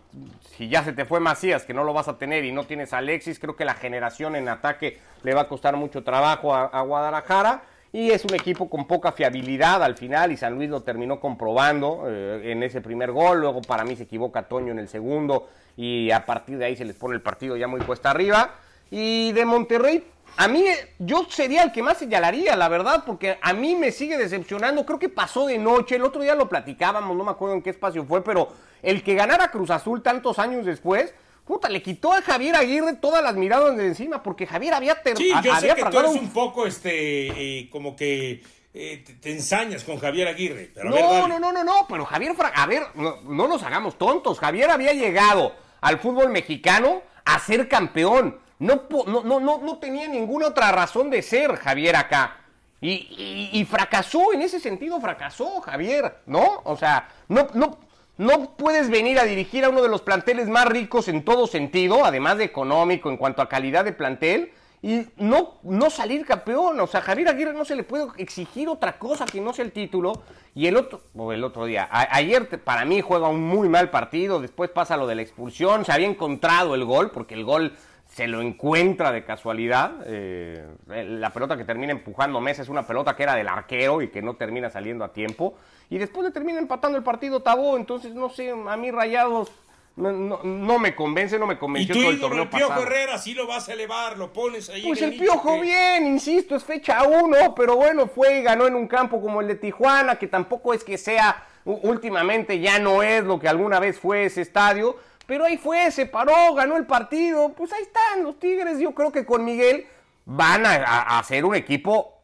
[0.57, 2.93] si ya se te fue Macías, que no lo vas a tener y no tienes
[2.93, 6.81] a Alexis, creo que la generación en ataque le va a costar mucho trabajo a,
[6.81, 7.63] Guadalajara.
[7.93, 12.05] Y es un equipo con poca fiabilidad al final y San Luis lo terminó comprobando
[12.07, 13.41] eh, en ese primer gol.
[13.41, 16.85] Luego para mí se equivoca Toño en el segundo y a partir de ahí se
[16.85, 18.55] les pone el partido ya muy cuesta arriba.
[18.91, 20.05] Y de Monterrey,
[20.37, 20.65] a mí
[20.99, 24.85] yo sería el que más señalaría, la verdad, porque a mí me sigue decepcionando.
[24.85, 27.71] Creo que pasó de noche, el otro día lo platicábamos, no me acuerdo en qué
[27.71, 28.49] espacio fue, pero
[28.83, 33.23] el que ganara Cruz Azul tantos años después, puta, le quitó a Javier Aguirre todas
[33.23, 36.67] las miradas de encima, porque Javier había Sí, yo sé que tú eres un poco,
[36.67, 38.43] este, eh, como que
[38.75, 40.73] eh, te, ensañas con Javier Aguirre.
[40.85, 44.39] no, no, no, no, no, pero Javier, a ver, no, no nos hagamos tontos.
[44.39, 48.39] Javier había llegado al fútbol mexicano a ser campeón.
[48.59, 52.39] No, no, no, no, tenía ninguna otra razón de ser Javier acá.
[52.81, 56.61] Y, fracasó, en ese sentido fracasó Javier, ¿no?
[56.65, 57.79] O sea, no, no,
[58.19, 62.05] no puedes venir a dirigir a uno de los planteles más ricos en todo sentido,
[62.05, 64.53] además de económico, en cuanto a calidad de plantel,
[64.83, 66.79] y no, no salir campeón.
[66.81, 69.73] O sea, Javier Aguirre no se le puede exigir otra cosa que no sea el
[69.73, 70.23] título.
[70.55, 74.41] Y el otro, o el otro día, ayer para mí juega un muy mal partido,
[74.41, 77.75] después pasa lo de la expulsión, se había encontrado el gol, porque el gol
[78.07, 79.93] se lo encuentra de casualidad.
[80.07, 84.09] Eh, la pelota que termina empujando Mesa es una pelota que era del arquero y
[84.09, 85.59] que no termina saliendo a tiempo.
[85.91, 89.51] Y después le termina empatando el partido Tabó, entonces no sé, a mí Rayados
[89.97, 93.69] no, me convence, no me convenció todo el torneo el Piojo Herrera sí lo vas
[93.71, 94.83] a elevar, lo pones ahí.
[94.83, 98.89] Pues el, Piojo bien, insisto, es fecha uno, pero bueno, fue y ganó en un
[98.89, 103.41] campo como el de Tijuana, que tampoco es que sea, últimamente ya no es lo
[103.41, 104.97] que alguna vez fue ese estadio,
[105.27, 109.11] pero ahí fue, se paró, ganó el partido, pues ahí están los Tigres, yo creo
[109.11, 109.87] que con Miguel
[110.27, 112.16] van a, hacer un equipo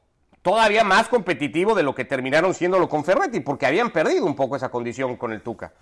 [0.43, 4.57] todavía más competitivo de lo que terminaron siéndolo con Ferretti, porque habían perdido un poco
[4.57, 5.73] esa condición con el Tuca.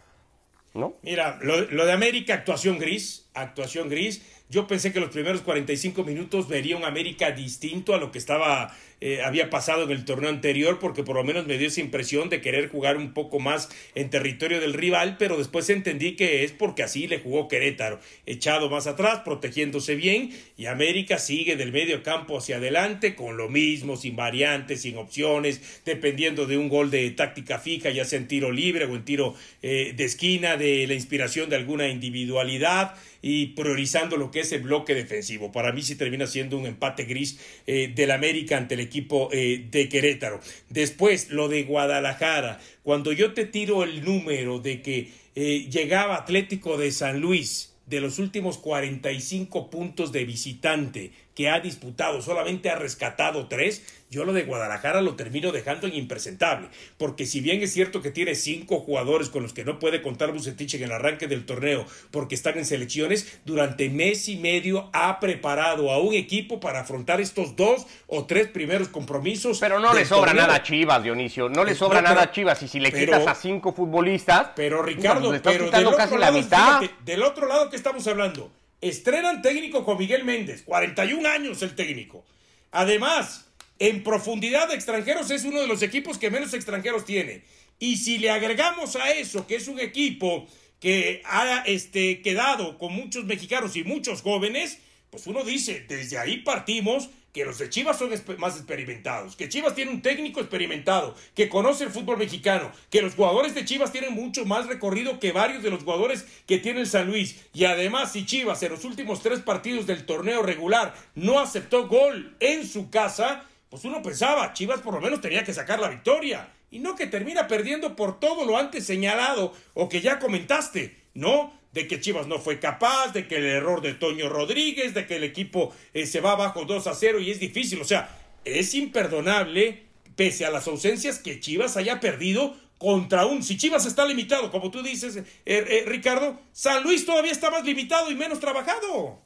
[0.75, 0.94] ¿no?
[1.03, 4.23] Mira, lo, de América, actuación gris, actuación gris.
[4.49, 8.75] Yo pensé que los primeros 45 minutos vería un América distinto a lo que estaba
[9.00, 12.28] eh, había pasado en el torneo anterior, porque por lo menos me dio esa impresión
[12.28, 16.52] de querer jugar un poco más en territorio del rival, pero después entendí que es
[16.52, 22.02] porque así le jugó Querétaro, echado más atrás, protegiéndose bien, y América sigue del medio
[22.02, 27.10] campo hacia adelante con lo mismo, sin variantes, sin opciones, dependiendo de un gol de
[27.10, 30.94] táctica fija, ya sea en tiro libre o en tiro eh, de esquina, de la
[30.94, 35.52] inspiración de alguna individualidad y priorizando lo que es el bloque defensivo.
[35.52, 39.68] Para mí sí termina siendo un empate gris eh, del América ante el equipo eh,
[39.70, 40.40] de Querétaro.
[40.68, 42.61] Después, lo de Guadalajara.
[42.83, 48.00] Cuando yo te tiro el número de que eh, llegaba Atlético de San Luis de
[48.00, 54.33] los últimos 45 puntos de visitante que ha disputado, solamente ha rescatado tres, yo lo
[54.33, 56.68] de Guadalajara lo termino dejando en impresentable,
[56.99, 60.33] porque si bien es cierto que tiene cinco jugadores con los que no puede contar
[60.33, 65.20] Bucetich en el arranque del torneo porque están en selecciones, durante mes y medio ha
[65.20, 69.61] preparado a un equipo para afrontar estos dos o tres primeros compromisos.
[69.61, 72.68] Pero no le sobra nada a Chivas, Dionisio, no le sobra nada a Chivas y
[72.68, 77.70] si le quitas a cinco futbolistas, pero Ricardo, pero del otro, lado, del otro lado
[77.70, 82.25] que estamos hablando, estrenan técnico con Miguel Méndez, 41 años el técnico.
[82.73, 83.49] Además,
[83.81, 87.43] en profundidad de extranjeros es uno de los equipos que menos extranjeros tiene.
[87.79, 90.47] Y si le agregamos a eso que es un equipo
[90.79, 96.38] que ha este, quedado con muchos mexicanos y muchos jóvenes, pues uno dice, desde ahí
[96.38, 101.49] partimos que los de Chivas son más experimentados, que Chivas tiene un técnico experimentado, que
[101.49, 105.62] conoce el fútbol mexicano, que los jugadores de Chivas tienen mucho más recorrido que varios
[105.62, 107.37] de los jugadores que tiene el San Luis.
[107.55, 112.37] Y además, si Chivas en los últimos tres partidos del torneo regular no aceptó gol
[112.40, 116.52] en su casa, pues uno pensaba, Chivas por lo menos tenía que sacar la victoria.
[116.72, 120.96] Y no que termina perdiendo por todo lo antes señalado o que ya comentaste.
[121.14, 125.06] No, de que Chivas no fue capaz, de que el error de Toño Rodríguez, de
[125.06, 127.80] que el equipo eh, se va abajo 2 a 0 y es difícil.
[127.80, 129.85] O sea, es imperdonable,
[130.16, 133.42] pese a las ausencias, que Chivas haya perdido contra un.
[133.42, 137.64] Si Chivas está limitado, como tú dices, eh, eh, Ricardo, San Luis todavía está más
[137.64, 139.18] limitado y menos trabajado.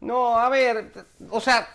[0.00, 0.92] No, a ver,
[1.30, 1.68] o sea,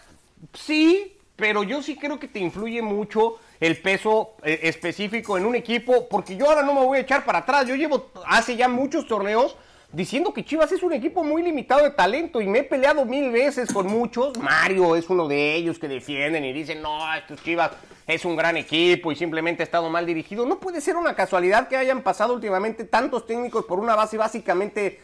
[0.54, 5.56] sí, pero yo sí creo que te influye mucho el peso eh, específico en un
[5.56, 7.68] equipo, porque yo ahora no me voy a echar para atrás.
[7.68, 9.56] Yo llevo hace ya muchos torneos
[9.92, 13.32] diciendo que Chivas es un equipo muy limitado de talento y me he peleado mil
[13.32, 14.38] veces con muchos.
[14.38, 17.72] Mario es uno de ellos que defienden y dicen, no, estos Chivas
[18.08, 20.46] es un gran equipo y simplemente ha estado mal dirigido.
[20.46, 25.02] No puede ser una casualidad que hayan pasado últimamente tantos técnicos por una base básicamente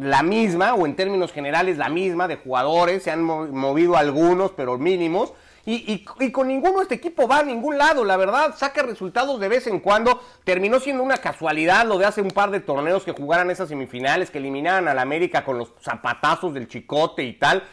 [0.00, 4.76] la misma o en términos generales la misma de jugadores, se han movido algunos pero
[4.76, 5.32] mínimos
[5.70, 9.66] y, con ninguno este equipo va a ningún lado, la verdad, saca resultados de vez
[9.66, 10.18] en cuando.
[10.42, 14.30] Terminó siendo una casualidad lo de hace un par de torneos que jugaran esas semifinales,
[14.30, 17.64] que eliminaran al América con los zapatazos del chicote y tal.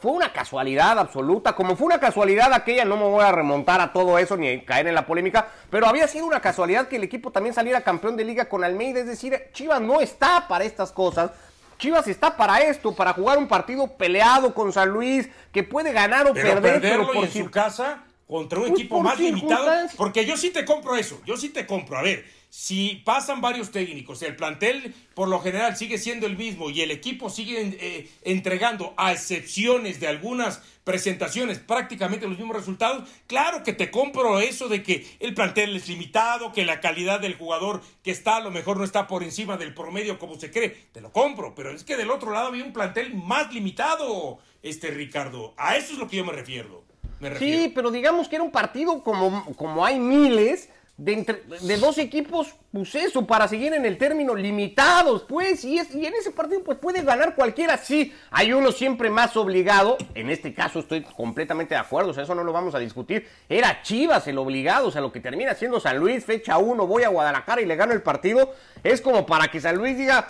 [0.00, 3.92] Fue una casualidad absoluta, como fue una casualidad aquella, no me voy a remontar a
[3.92, 7.30] todo eso ni caer en la polémica, pero había sido una casualidad que el equipo
[7.30, 11.30] también saliera campeón de liga con Almeida, es decir, Chivas no está para estas cosas.
[11.84, 16.26] Chivas está para esto, para jugar un partido peleado con San Luis, que puede ganar
[16.26, 19.70] o perder, pero por en su casa contra un pues equipo más limitado.
[19.94, 21.98] Porque yo sí te compro eso, yo sí te compro.
[21.98, 22.24] A ver,
[22.56, 26.92] si pasan varios técnicos, el plantel por lo general sigue siendo el mismo y el
[26.92, 33.72] equipo sigue eh, entregando, a excepciones de algunas presentaciones, prácticamente los mismos resultados, claro que
[33.72, 38.12] te compro eso de que el plantel es limitado, que la calidad del jugador que
[38.12, 41.10] está a lo mejor no está por encima del promedio como se cree, te lo
[41.10, 45.76] compro, pero es que del otro lado había un plantel más limitado, este Ricardo, a
[45.76, 46.84] eso es lo que yo me refiero.
[47.18, 47.64] Me refiero.
[47.64, 52.54] Sí, pero digamos que era un partido como, como hay miles de, de, dos equipos,
[52.72, 56.62] pues eso, para seguir en el término limitados, pues, y, es, y en ese partido
[56.62, 61.74] pues puede ganar cualquiera, sí, hay uno siempre más obligado, en este caso estoy completamente
[61.74, 64.90] de acuerdo, o sea, eso no lo vamos a discutir, era Chivas el obligado, o
[64.92, 67.92] sea, lo que termina siendo San Luis, fecha uno, voy a Guadalajara y le gano
[67.92, 68.54] el partido,
[68.84, 70.28] es como para que San Luis diga,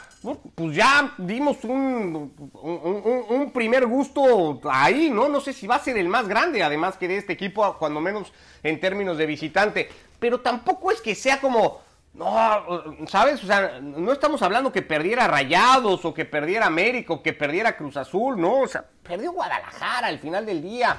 [0.55, 5.29] pues ya dimos un, un, un primer gusto ahí, ¿no?
[5.29, 8.01] No sé si va a ser el más grande, además que de este equipo, cuando
[8.01, 9.89] menos en términos de visitante
[10.25, 11.83] pero tampoco es que sea como,
[12.15, 12.65] no,
[13.09, 13.45] ¿sabes?
[13.45, 17.77] O sea, no estamos hablando que perdiera Rayados o que perdiera América o que perdiera
[17.77, 20.97] Cruz Azul, no, o sea, perdió Guadalajara al final del día.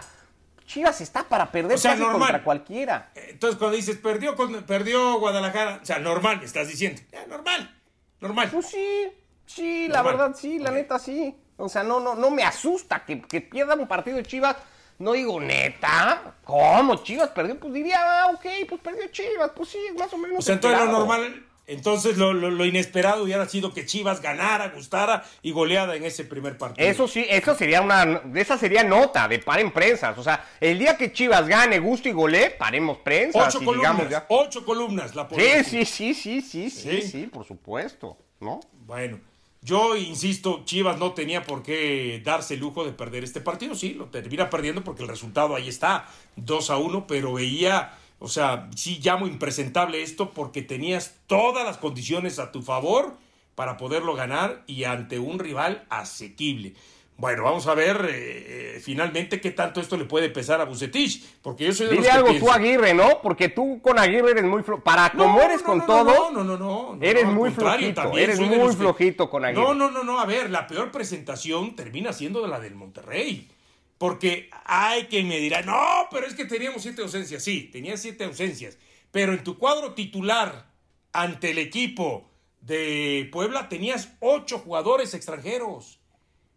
[0.68, 3.10] Chivas está para perder contra cualquiera.
[3.16, 4.36] Entonces, cuando dices perdió,
[4.68, 7.02] perdió Guadalajara, o sea, normal, estás diciendo.
[7.28, 7.76] normal,
[8.22, 8.50] normal.
[8.52, 9.12] Pues sí,
[9.48, 11.36] sí, la verdad sí, la neta sí.
[11.58, 14.56] O sea, no, no, no me asusta que, que pierda un partido de Chivas
[14.97, 17.03] no digo, neta, ¿cómo?
[17.03, 20.38] Chivas perdió, pues diría, ah, ok, pues perdió Chivas, pues sí, más o menos.
[20.38, 25.51] Pues entonces lo normal, Entonces lo, lo, inesperado hubiera sido que Chivas ganara, gustara y
[25.51, 26.88] goleada en ese primer partido.
[26.88, 30.17] Eso sí, eso sería una, esa sería nota de par en prensas.
[30.17, 33.53] O sea, el día que Chivas gane, guste y golee, paremos prensas.
[33.53, 38.62] Ocho columnas, ocho columnas la sí, sí, sí, sí, sí, sí, sí, por supuesto, ¿no?
[38.71, 39.19] Bueno,
[39.65, 43.75] yo insisto, Chivas no tenía por qué darse el lujo de perder este partido.
[43.75, 48.28] Sí, lo termina perdiendo porque el resultado ahí está, 2 a 1, pero veía o
[48.28, 53.17] sea, sí llamo impresentable esto porque tenías todas las condiciones a tu favor
[53.56, 56.73] para poderlo ganar y ante un rival asequible.
[57.17, 61.65] Bueno, vamos a ver eh, finalmente qué tanto esto le puede pesar a Bucetich, porque
[61.65, 63.21] yo soy de Dile algo tú Aguirre, ¿no?
[63.21, 64.84] Porque tú con Aguirre eres muy flojito.
[64.84, 69.45] Para como eres con todo, no, no, no, eres muy flojito, eres muy flojito con
[69.45, 69.63] Aguirre.
[69.63, 73.49] No, no, no, no, a ver, la peor presentación termina siendo la del Monterrey.
[73.97, 77.41] Porque hay quien me dirá, no, pero es que teníamos siete ausencias.
[77.41, 78.78] Sí, tenías siete ausencias.
[79.12, 80.65] Pero en tu cuadro titular
[81.13, 85.99] ante el equipo de Puebla tenías ocho jugadores extranjeros.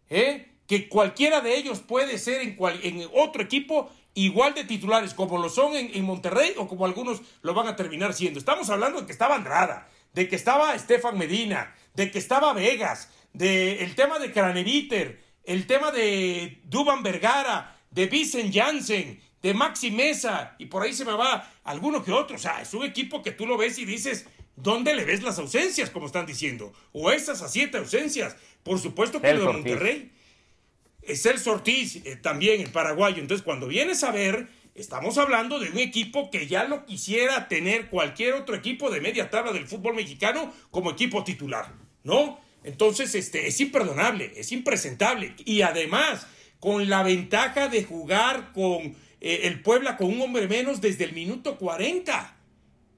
[0.09, 0.48] ¿eh?
[0.69, 5.49] Que cualquiera de ellos puede ser en, en otro equipo igual de titulares como lo
[5.49, 8.39] son en, Monterrey o como algunos lo van a terminar siendo.
[8.39, 13.09] Estamos hablando de que estaba Andrada, de que estaba Estefan Medina, de que estaba Vegas,
[13.33, 20.55] del tema de Craneviter el tema de Duban Vergara, de Vicen Jansen, de Maxi Mesa,
[20.59, 22.35] y por ahí se me va alguno que otro.
[22.35, 25.39] O sea, es un equipo que tú lo ves y dices, ¿dónde le ves las
[25.39, 26.71] ausencias, como están diciendo?
[26.91, 28.35] O esas a siete ausencias.
[28.61, 30.11] Por supuesto que el de Monterrey.
[31.01, 33.21] Es el eh, también el paraguayo.
[33.21, 37.89] Entonces, cuando vienes a ver, estamos hablando de un equipo que ya lo quisiera tener
[37.89, 42.39] cualquier otro equipo de media tabla del fútbol mexicano como equipo titular, ¿no?
[42.63, 45.33] Entonces, este, es imperdonable, es impresentable.
[45.45, 46.27] Y además,
[46.59, 51.13] con la ventaja de jugar con eh, el Puebla con un hombre menos desde el
[51.13, 52.35] minuto 40.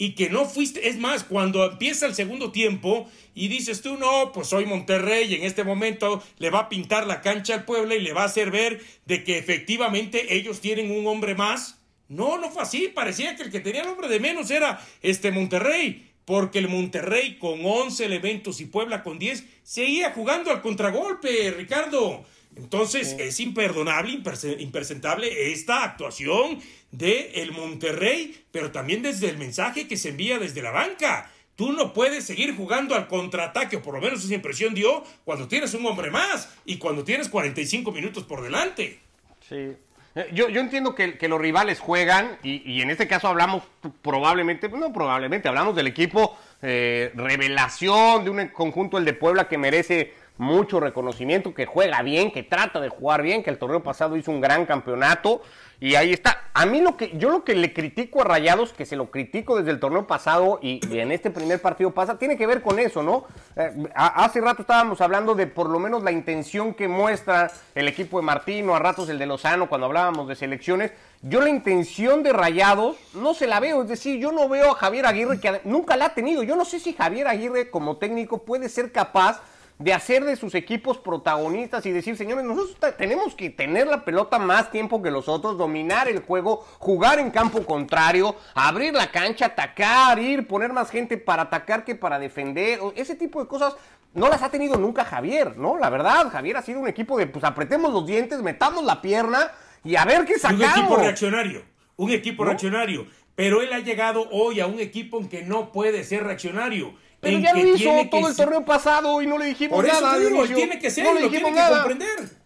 [0.02, 4.32] Y que no fuiste, es más, cuando empieza el segundo tiempo y dices tú, no,
[4.32, 7.94] pues soy Monterrey y en este momento le va a pintar la cancha al Puebla
[7.94, 11.78] y le va a hacer ver de que efectivamente ellos tienen un hombre más.
[12.10, 15.32] No, no fue así, parecía que el que tenía el hombre de menos era este
[15.32, 21.52] Monterrey porque el Monterrey con 11 elementos y Puebla con 10 seguía jugando al contragolpe,
[21.52, 22.26] Ricardo.
[22.56, 24.22] Entonces es imperdonable,
[24.60, 26.60] impresentable esta actuación
[26.92, 31.32] de el Monterrey, pero también desde el mensaje que se envía desde la banca.
[31.56, 35.48] Tú no puedes seguir jugando al contraataque, o por lo menos esa impresión dio cuando
[35.48, 39.00] tienes un hombre más y cuando tienes 45 minutos por delante.
[39.48, 39.76] Sí,
[40.16, 43.64] eh, yo, yo entiendo que, que, los rivales juegan y, y, en este caso hablamos
[44.02, 49.58] probablemente, no probablemente, hablamos del equipo eh, revelación de un conjunto, el de Puebla, que
[49.58, 54.17] merece mucho reconocimiento, que juega bien, que trata de jugar bien, que el torneo pasado
[54.17, 55.43] hizo un gran campeonato
[55.80, 56.49] y ahí está.
[56.54, 59.58] A mí lo que yo lo que le critico a Rayados, que se lo critico
[59.58, 63.04] desde el torneo pasado y, en este primer partido pasa, tiene que ver con eso,
[63.04, 63.25] ¿no?
[63.56, 68.19] Eh, hace rato estábamos hablando de por lo menos la intención que muestra el equipo
[68.19, 70.91] de Martino, a ratos el de Lozano, cuando hablábamos de selecciones.
[71.21, 74.75] Yo la intención de Rayados no se la veo, es decir, yo no veo a
[74.75, 76.41] Javier Aguirre que nunca la ha tenido.
[76.41, 79.41] Yo no sé si Javier Aguirre como técnico puede ser capaz
[79.82, 84.38] de hacer de sus equipos protagonistas y decir, señores, nosotros tenemos que tener la pelota
[84.38, 89.48] más tiempo que los otros, dominar el juego, jugar en campo contrario, abrir la cancha,
[89.48, 92.80] atacar, ir, poner más gente para atacar que para defender.
[92.96, 93.76] Ese tipo de cosas
[94.13, 95.78] no las ha tenido nunca Javier, ¿no?
[95.78, 99.52] La verdad, Javier ha sido un equipo de, pues apretemos los dientes, metamos la pierna
[99.84, 100.63] y a ver qué sacamos.
[100.63, 101.63] Un equipo reaccionario,
[101.96, 103.08] un equipo reaccionario.
[103.34, 107.40] Pero él ha llegado hoy a un equipo en que no puede ser reaccionario pero
[107.40, 110.18] ya lo hizo todo el torneo pasado y no le dijimos por nada.
[110.18, 112.42] Eso digo, tiene que ser, no lo tiene que comprender.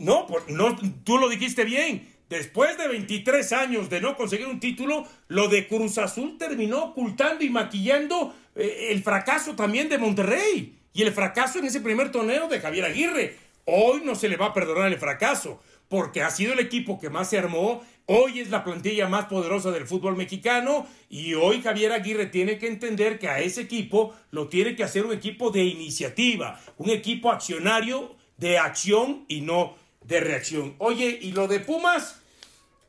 [0.00, 2.12] No, no, tú lo dijiste bien.
[2.28, 7.44] Después de 23 años de no conseguir un título, lo de Cruz Azul terminó ocultando
[7.44, 12.48] y maquillando eh, el fracaso también de Monterrey y el fracaso en ese primer torneo
[12.48, 13.36] de Javier Aguirre.
[13.66, 17.10] Hoy no se le va a perdonar el fracaso porque ha sido el equipo que
[17.10, 21.90] más se armó Hoy es la plantilla más poderosa del fútbol mexicano y hoy Javier
[21.92, 25.64] Aguirre tiene que entender que a ese equipo lo tiene que hacer un equipo de
[25.64, 30.74] iniciativa, un equipo accionario de acción y no de reacción.
[30.78, 32.20] Oye, y lo de Pumas,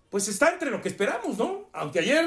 [0.10, 1.70] pues está entre lo que esperamos, ¿no?
[1.72, 2.26] Aunque ayer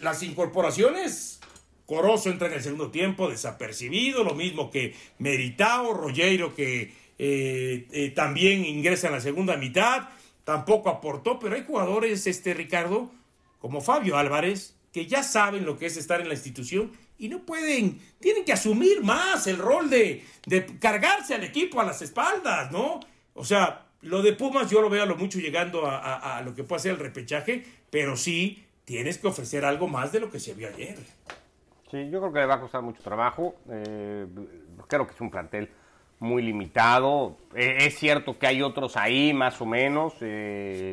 [0.00, 1.38] las incorporaciones,
[1.86, 8.10] Corozo entra en el segundo tiempo, desapercibido, lo mismo que Meritao, Rollero que eh, eh,
[8.10, 10.08] también ingresa en la segunda mitad
[10.44, 13.10] tampoco aportó, pero hay jugadores, este Ricardo,
[13.58, 17.40] como Fabio Álvarez, que ya saben lo que es estar en la institución y no
[17.40, 22.70] pueden, tienen que asumir más el rol de, de cargarse al equipo a las espaldas,
[22.70, 23.00] ¿no?
[23.34, 26.54] O sea, lo de Pumas yo lo veo a lo mucho llegando a, a lo
[26.54, 30.40] que puede ser el repechaje, pero sí tienes que ofrecer algo más de lo que
[30.40, 30.98] se vio ayer.
[31.90, 33.54] Sí, yo creo que le va a costar mucho trabajo.
[33.70, 34.26] Eh,
[34.88, 35.70] creo que es un plantel
[36.20, 37.36] muy limitado.
[37.54, 40.14] Eh, es cierto que hay otros ahí, más o menos.
[40.20, 40.92] Eh,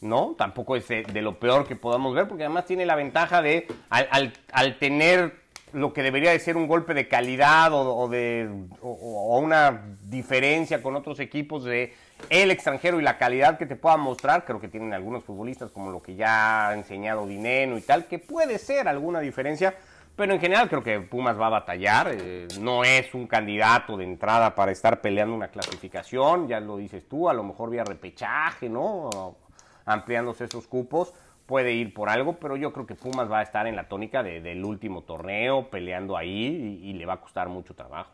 [0.00, 3.66] no, tampoco es de, lo peor que podamos ver, porque además tiene la ventaja de,
[3.88, 8.48] al, tener lo que debería de ser un golpe de calidad o, de,
[8.82, 11.94] o, una diferencia con otros equipos de
[12.30, 15.90] el extranjero y la calidad que te pueda mostrar, creo que tienen algunos futbolistas como
[15.90, 19.74] lo que ya ha enseñado Dineno y tal, que puede ser alguna diferencia,
[20.16, 22.16] pero en general creo que Pumas va a batallar.
[22.18, 26.48] Eh, no es un candidato de entrada para estar peleando una clasificación.
[26.48, 29.36] Ya lo dices tú, a lo mejor vía repechaje, ¿no?
[29.84, 31.12] Ampliándose esos cupos.
[31.44, 34.22] Puede ir por algo, pero yo creo que Pumas va a estar en la tónica
[34.22, 38.10] del último torneo, peleando ahí y, le va a costar mucho trabajo.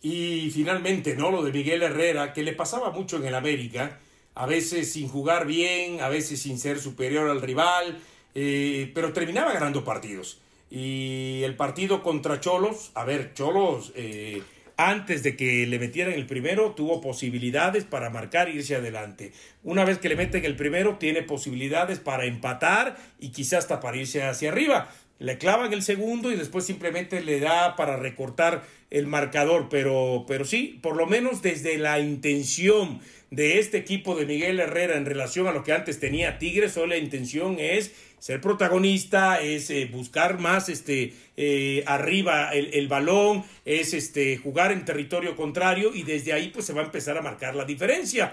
[0.00, 1.30] Y finalmente, ¿no?
[1.30, 3.98] Lo de Miguel Herrera, que le pasaba mucho en el América,
[4.34, 7.98] a veces sin jugar bien, a veces sin ser superior al rival,
[8.34, 10.40] eh, pero terminaba ganando partidos.
[10.70, 14.42] Y el partido contra Cholos, a ver, Cholos, eh,
[14.76, 19.32] antes de que le metieran el primero, tuvo posibilidades para marcar e irse adelante.
[19.62, 23.98] Una vez que le meten el primero, tiene posibilidades para empatar y quizás hasta para
[23.98, 24.90] irse hacia arriba.
[25.18, 29.68] Le clavan el segundo y después simplemente le da para recortar el marcador.
[29.68, 33.00] Pero, pero sí, por lo menos desde la intención
[33.30, 36.86] de este equipo de Miguel Herrera en relación a lo que antes tenía Tigres, solo
[36.86, 43.94] la intención es ser protagonista, es eh, buscar más este, eh, arriba el, balón, es
[43.94, 47.56] este, jugar en territorio contrario y desde ahí pues se va a empezar a marcar
[47.56, 48.32] la diferencia.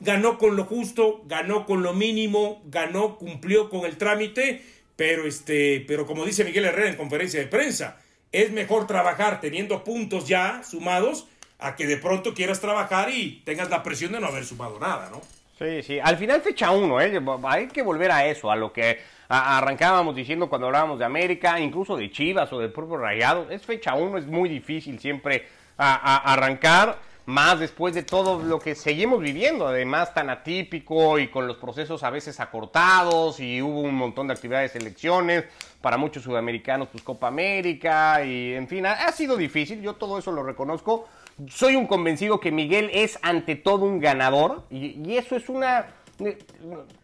[0.00, 4.62] Ganó con lo justo, ganó con lo mínimo, ganó, cumplió con el trámite,
[4.96, 8.00] pero, este, pero como dice Miguel Herrera en conferencia de prensa,
[8.32, 11.26] es mejor trabajar teniendo puntos ya sumados
[11.58, 15.08] a que de pronto quieras trabajar y tengas la presión de no haber sumado nada,
[15.10, 15.20] ¿no?
[15.60, 16.00] Sí, sí.
[16.02, 17.20] Al final fecha uno, ¿eh?
[17.44, 18.98] Hay que volver a eso, a lo que
[19.28, 23.50] arrancábamos diciendo cuando hablábamos de América, incluso de Chivas o del propio Rayado.
[23.50, 25.46] Es fecha uno, es muy difícil siempre
[25.76, 26.96] arrancar,
[27.26, 32.02] más después de todo lo que seguimos viviendo, además tan atípico y con los procesos
[32.04, 35.44] a veces acortados y hubo un montón de actividades de elecciones,
[35.82, 40.32] para muchos sudamericanos pues Copa América y en fin, ha sido difícil, yo todo eso
[40.32, 41.06] lo reconozco.
[41.48, 45.86] Soy un convencido que Miguel es ante todo un ganador y eso es una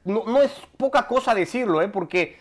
[0.05, 1.89] no, es poca cosa decirlo, ¿eh?
[1.89, 2.37] porque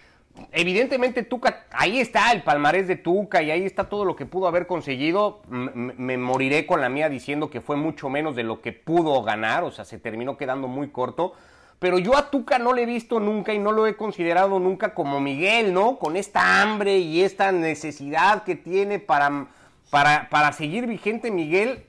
[0.52, 4.48] evidentemente Tuca, ahí está el palmarés de Tuca y ahí está todo lo que pudo
[4.48, 5.42] haber conseguido.
[5.50, 9.64] me moriré con la mía diciendo que fue mucho menos de lo que pudo ganar,
[9.64, 11.34] o sea, se terminó quedando muy corto.
[11.78, 14.94] Pero yo a Tuca no le he visto nunca y no lo he considerado nunca
[14.94, 16.00] como Miguel, ¿no?
[16.00, 19.48] Con esta hambre y esta necesidad que tiene para,
[19.90, 21.86] para, para seguir vigente Miguel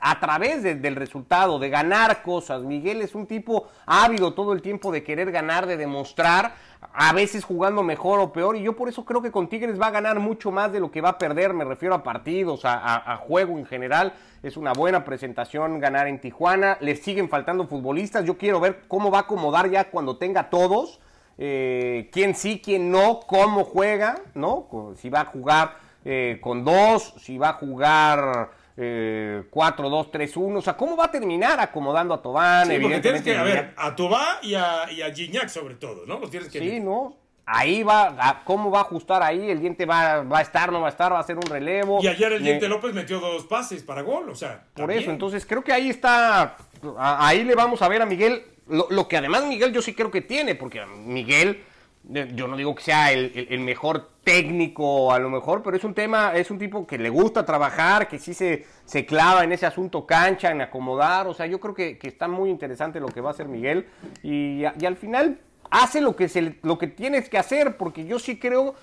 [0.00, 2.62] a través del resultado, de ganar cosas.
[2.62, 6.56] Miguel es un tipo ávido todo el tiempo de querer ganar, de demostrar,
[6.92, 9.86] a veces jugando mejor o peor, y yo por eso creo que con Tigres va
[9.86, 13.16] a ganar mucho más de lo que va a perder, me refiero a partidos, a,
[13.26, 14.12] juego en general.
[14.42, 19.10] Es una buena presentación ganar en Tijuana, le siguen faltando futbolistas, yo quiero ver cómo
[19.10, 21.00] va a acomodar ya cuando tenga todos.
[21.38, 24.68] Eh, quién sí, quién no, cómo juega, ¿no?
[24.96, 30.58] Si va a jugar eh, con dos, si va a jugar 4, 2, 3, 1.
[30.58, 32.68] O sea, ¿cómo va a terminar acomodando a Tobán?
[32.68, 36.04] Sí, porque tienes que, a ver, a Tobán y a, y a Gignac sobre todo,
[36.06, 36.18] ¿no?
[36.28, 36.58] tienes que...
[36.58, 37.16] Sí, ¿no?
[37.46, 39.50] Ahí va, ¿cómo va a ajustar ahí?
[39.50, 42.00] El diente va, va a estar, no va a estar, va a hacer un relevo.
[42.02, 44.64] Y ayer el diente López metió dos pases para gol, o sea.
[44.74, 46.56] Por eso, entonces creo que ahí está,
[46.96, 50.10] ahí le vamos a ver a Miguel, lo, lo que además Miguel yo sí creo
[50.10, 51.62] que tiene, porque Miguel
[52.08, 56.34] yo no digo que sea el, mejor técnico a lo mejor, pero es un tema,
[56.34, 60.06] es un tipo que le gusta trabajar, que sí se, se clava en ese asunto
[60.06, 63.32] cancha, en acomodar, o sea, yo creo que, está muy interesante lo que va a
[63.32, 63.86] hacer Miguel.
[64.22, 65.40] Y, al final
[65.70, 68.74] hace lo que, se, lo que tienes que hacer, porque yo sí creo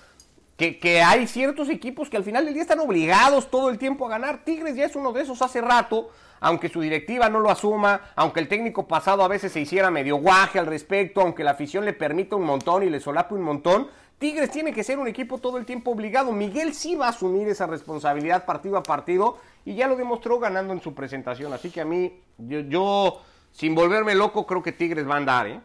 [0.56, 4.06] que, que, hay ciertos equipos que al final del día están obligados todo el tiempo
[4.06, 4.44] a ganar.
[4.44, 6.10] Tigres ya es uno de esos hace rato,
[6.42, 10.16] aunque su directiva no lo asuma, aunque el técnico pasado a veces se hiciera medio
[10.16, 13.88] guaje al respecto, aunque la afición le permita un montón y le solape un montón,
[14.18, 16.32] Tigres tiene que ser un equipo todo el tiempo obligado.
[16.32, 20.72] Miguel sí va a asumir esa responsabilidad partido a partido y ya lo demostró ganando
[20.72, 21.52] en su presentación.
[21.52, 23.22] Así que a mí, yo,
[23.52, 25.46] sin volverme loco, creo que Tigres va a andar.
[25.46, 25.60] ¿eh?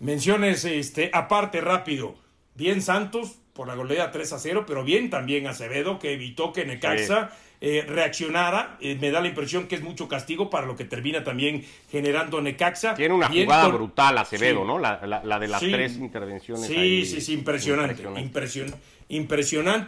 [0.00, 2.14] Menciones este, aparte rápido.
[2.54, 6.64] Bien Santos por la goleada 3 a 0, pero bien también Acevedo que evitó que
[6.64, 7.30] Necaxa
[7.60, 8.76] eh, reaccionara.
[8.80, 12.40] Eh, me da la impresión que es mucho castigo para lo que termina también generando
[12.40, 12.94] Necaxa.
[12.94, 14.78] Tiene una jugada brutal Acevedo, ¿no?
[14.78, 14.98] La,
[15.38, 16.66] de las tres intervenciones.
[16.66, 18.02] Sí, sí, sí, impresionante.
[18.02, 18.78] Impresionante impresionante,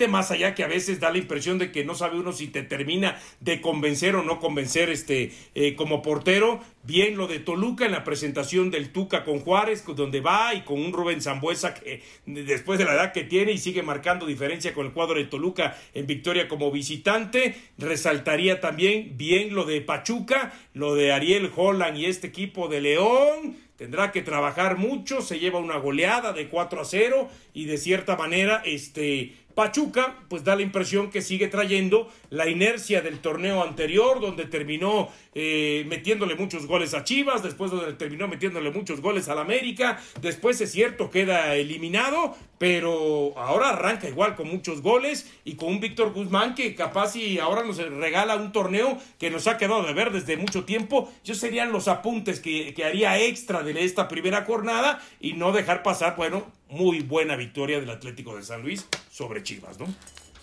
[0.08, 2.62] más allá que a veces da la impresión de que no sabe uno si te
[2.62, 6.60] termina de convencer o no convencer este eh, como portero.
[6.82, 10.80] Bien lo de Toluca en la presentación del Tuca con Juárez, donde va y con
[10.80, 14.86] un Rubén Zambuesa que después de la edad que tiene y sigue marcando diferencia con
[14.86, 17.54] el cuadro de Toluca en victoria como visitante.
[17.76, 23.69] Resaltaría también bien lo de Pachuca, lo de Ariel Holland y este equipo de León
[23.80, 28.14] tendrá que trabajar mucho, se lleva una goleada de 4 a 0 y de cierta
[28.14, 34.20] manera este Pachuca pues da la impresión que sigue trayendo la inercia del torneo anterior
[34.20, 39.38] donde terminó eh, metiéndole muchos goles a Chivas, después donde terminó metiéndole muchos goles al
[39.38, 45.68] América, después es cierto queda eliminado, pero ahora arranca igual con muchos goles y con
[45.68, 49.82] un Víctor Guzmán que capaz y ahora nos regala un torneo que nos ha quedado
[49.82, 51.12] de ver desde mucho tiempo.
[51.24, 55.82] Yo serían los apuntes que, que haría extra de esta primera jornada y no dejar
[55.82, 59.86] pasar, bueno, muy buena victoria del Atlético de San Luis sobre Chivas, ¿no?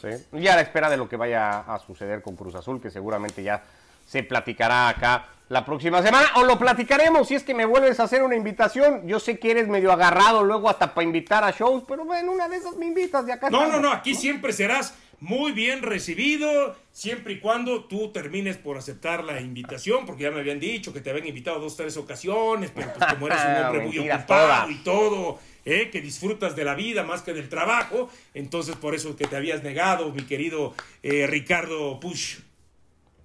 [0.01, 2.91] Sí, y a la espera de lo que vaya a suceder con Cruz Azul, que
[2.91, 3.63] seguramente ya
[4.05, 8.03] se platicará acá la próxima semana, o lo platicaremos si es que me vuelves a
[8.03, 9.07] hacer una invitación.
[9.07, 12.49] Yo sé que eres medio agarrado luego hasta para invitar a shows, pero bueno, una
[12.49, 13.49] de esas me invitas de acá.
[13.49, 18.77] No, no, no, aquí siempre serás muy bien recibido, siempre y cuando tú termines por
[18.77, 22.71] aceptar la invitación, porque ya me habían dicho que te habían invitado dos, tres ocasiones,
[22.73, 25.89] pero pues como eres un hombre muy ocupado y todo, ¿eh?
[25.91, 29.63] que disfrutas de la vida más que del trabajo, entonces por eso que te habías
[29.63, 32.39] negado, mi querido eh, Ricardo Push.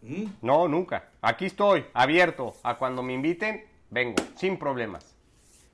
[0.03, 0.25] ¿Mm?
[0.43, 1.11] No, nunca.
[1.23, 5.15] Aquí estoy, abierto a cuando me inviten, vengo, sin problemas.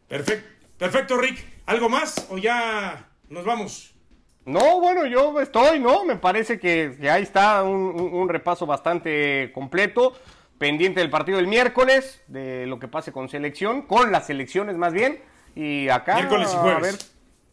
[0.07, 1.43] Perfecto, perfecto, Rick.
[1.64, 3.95] ¿Algo más o ya nos vamos?
[4.45, 6.05] No, bueno, yo estoy, ¿no?
[6.05, 10.14] Me parece que, ahí está un, repaso bastante completo
[10.59, 14.93] pendiente del partido del miércoles, de lo que pase con selección, con las selecciones más
[14.93, 15.21] bien.
[15.55, 16.96] Y acá a ver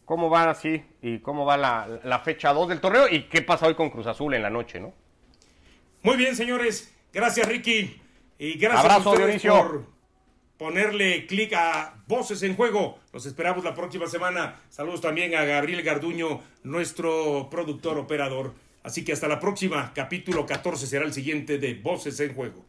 [0.06, 3.74] cómo va así y cómo va la, fecha 2 del torneo y qué pasa hoy
[3.74, 4.94] con Cruz Azul en la noche, ¿no?
[6.02, 6.94] Muy bien, señores.
[7.12, 8.00] Gracias, Ricky.
[8.38, 9.84] Y gracias a ustedes por
[10.56, 13.00] ponerle clic a Voces en Juego.
[13.12, 14.60] Los esperamos la próxima semana.
[14.70, 18.54] Saludos también a Gabriel Garduño, nuestro productor operador.
[18.84, 19.92] Así que hasta la próxima.
[19.92, 22.64] Capítulo 14 será el siguiente de Voces en Juego.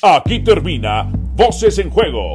[0.00, 2.34] Aquí termina Voces en Juego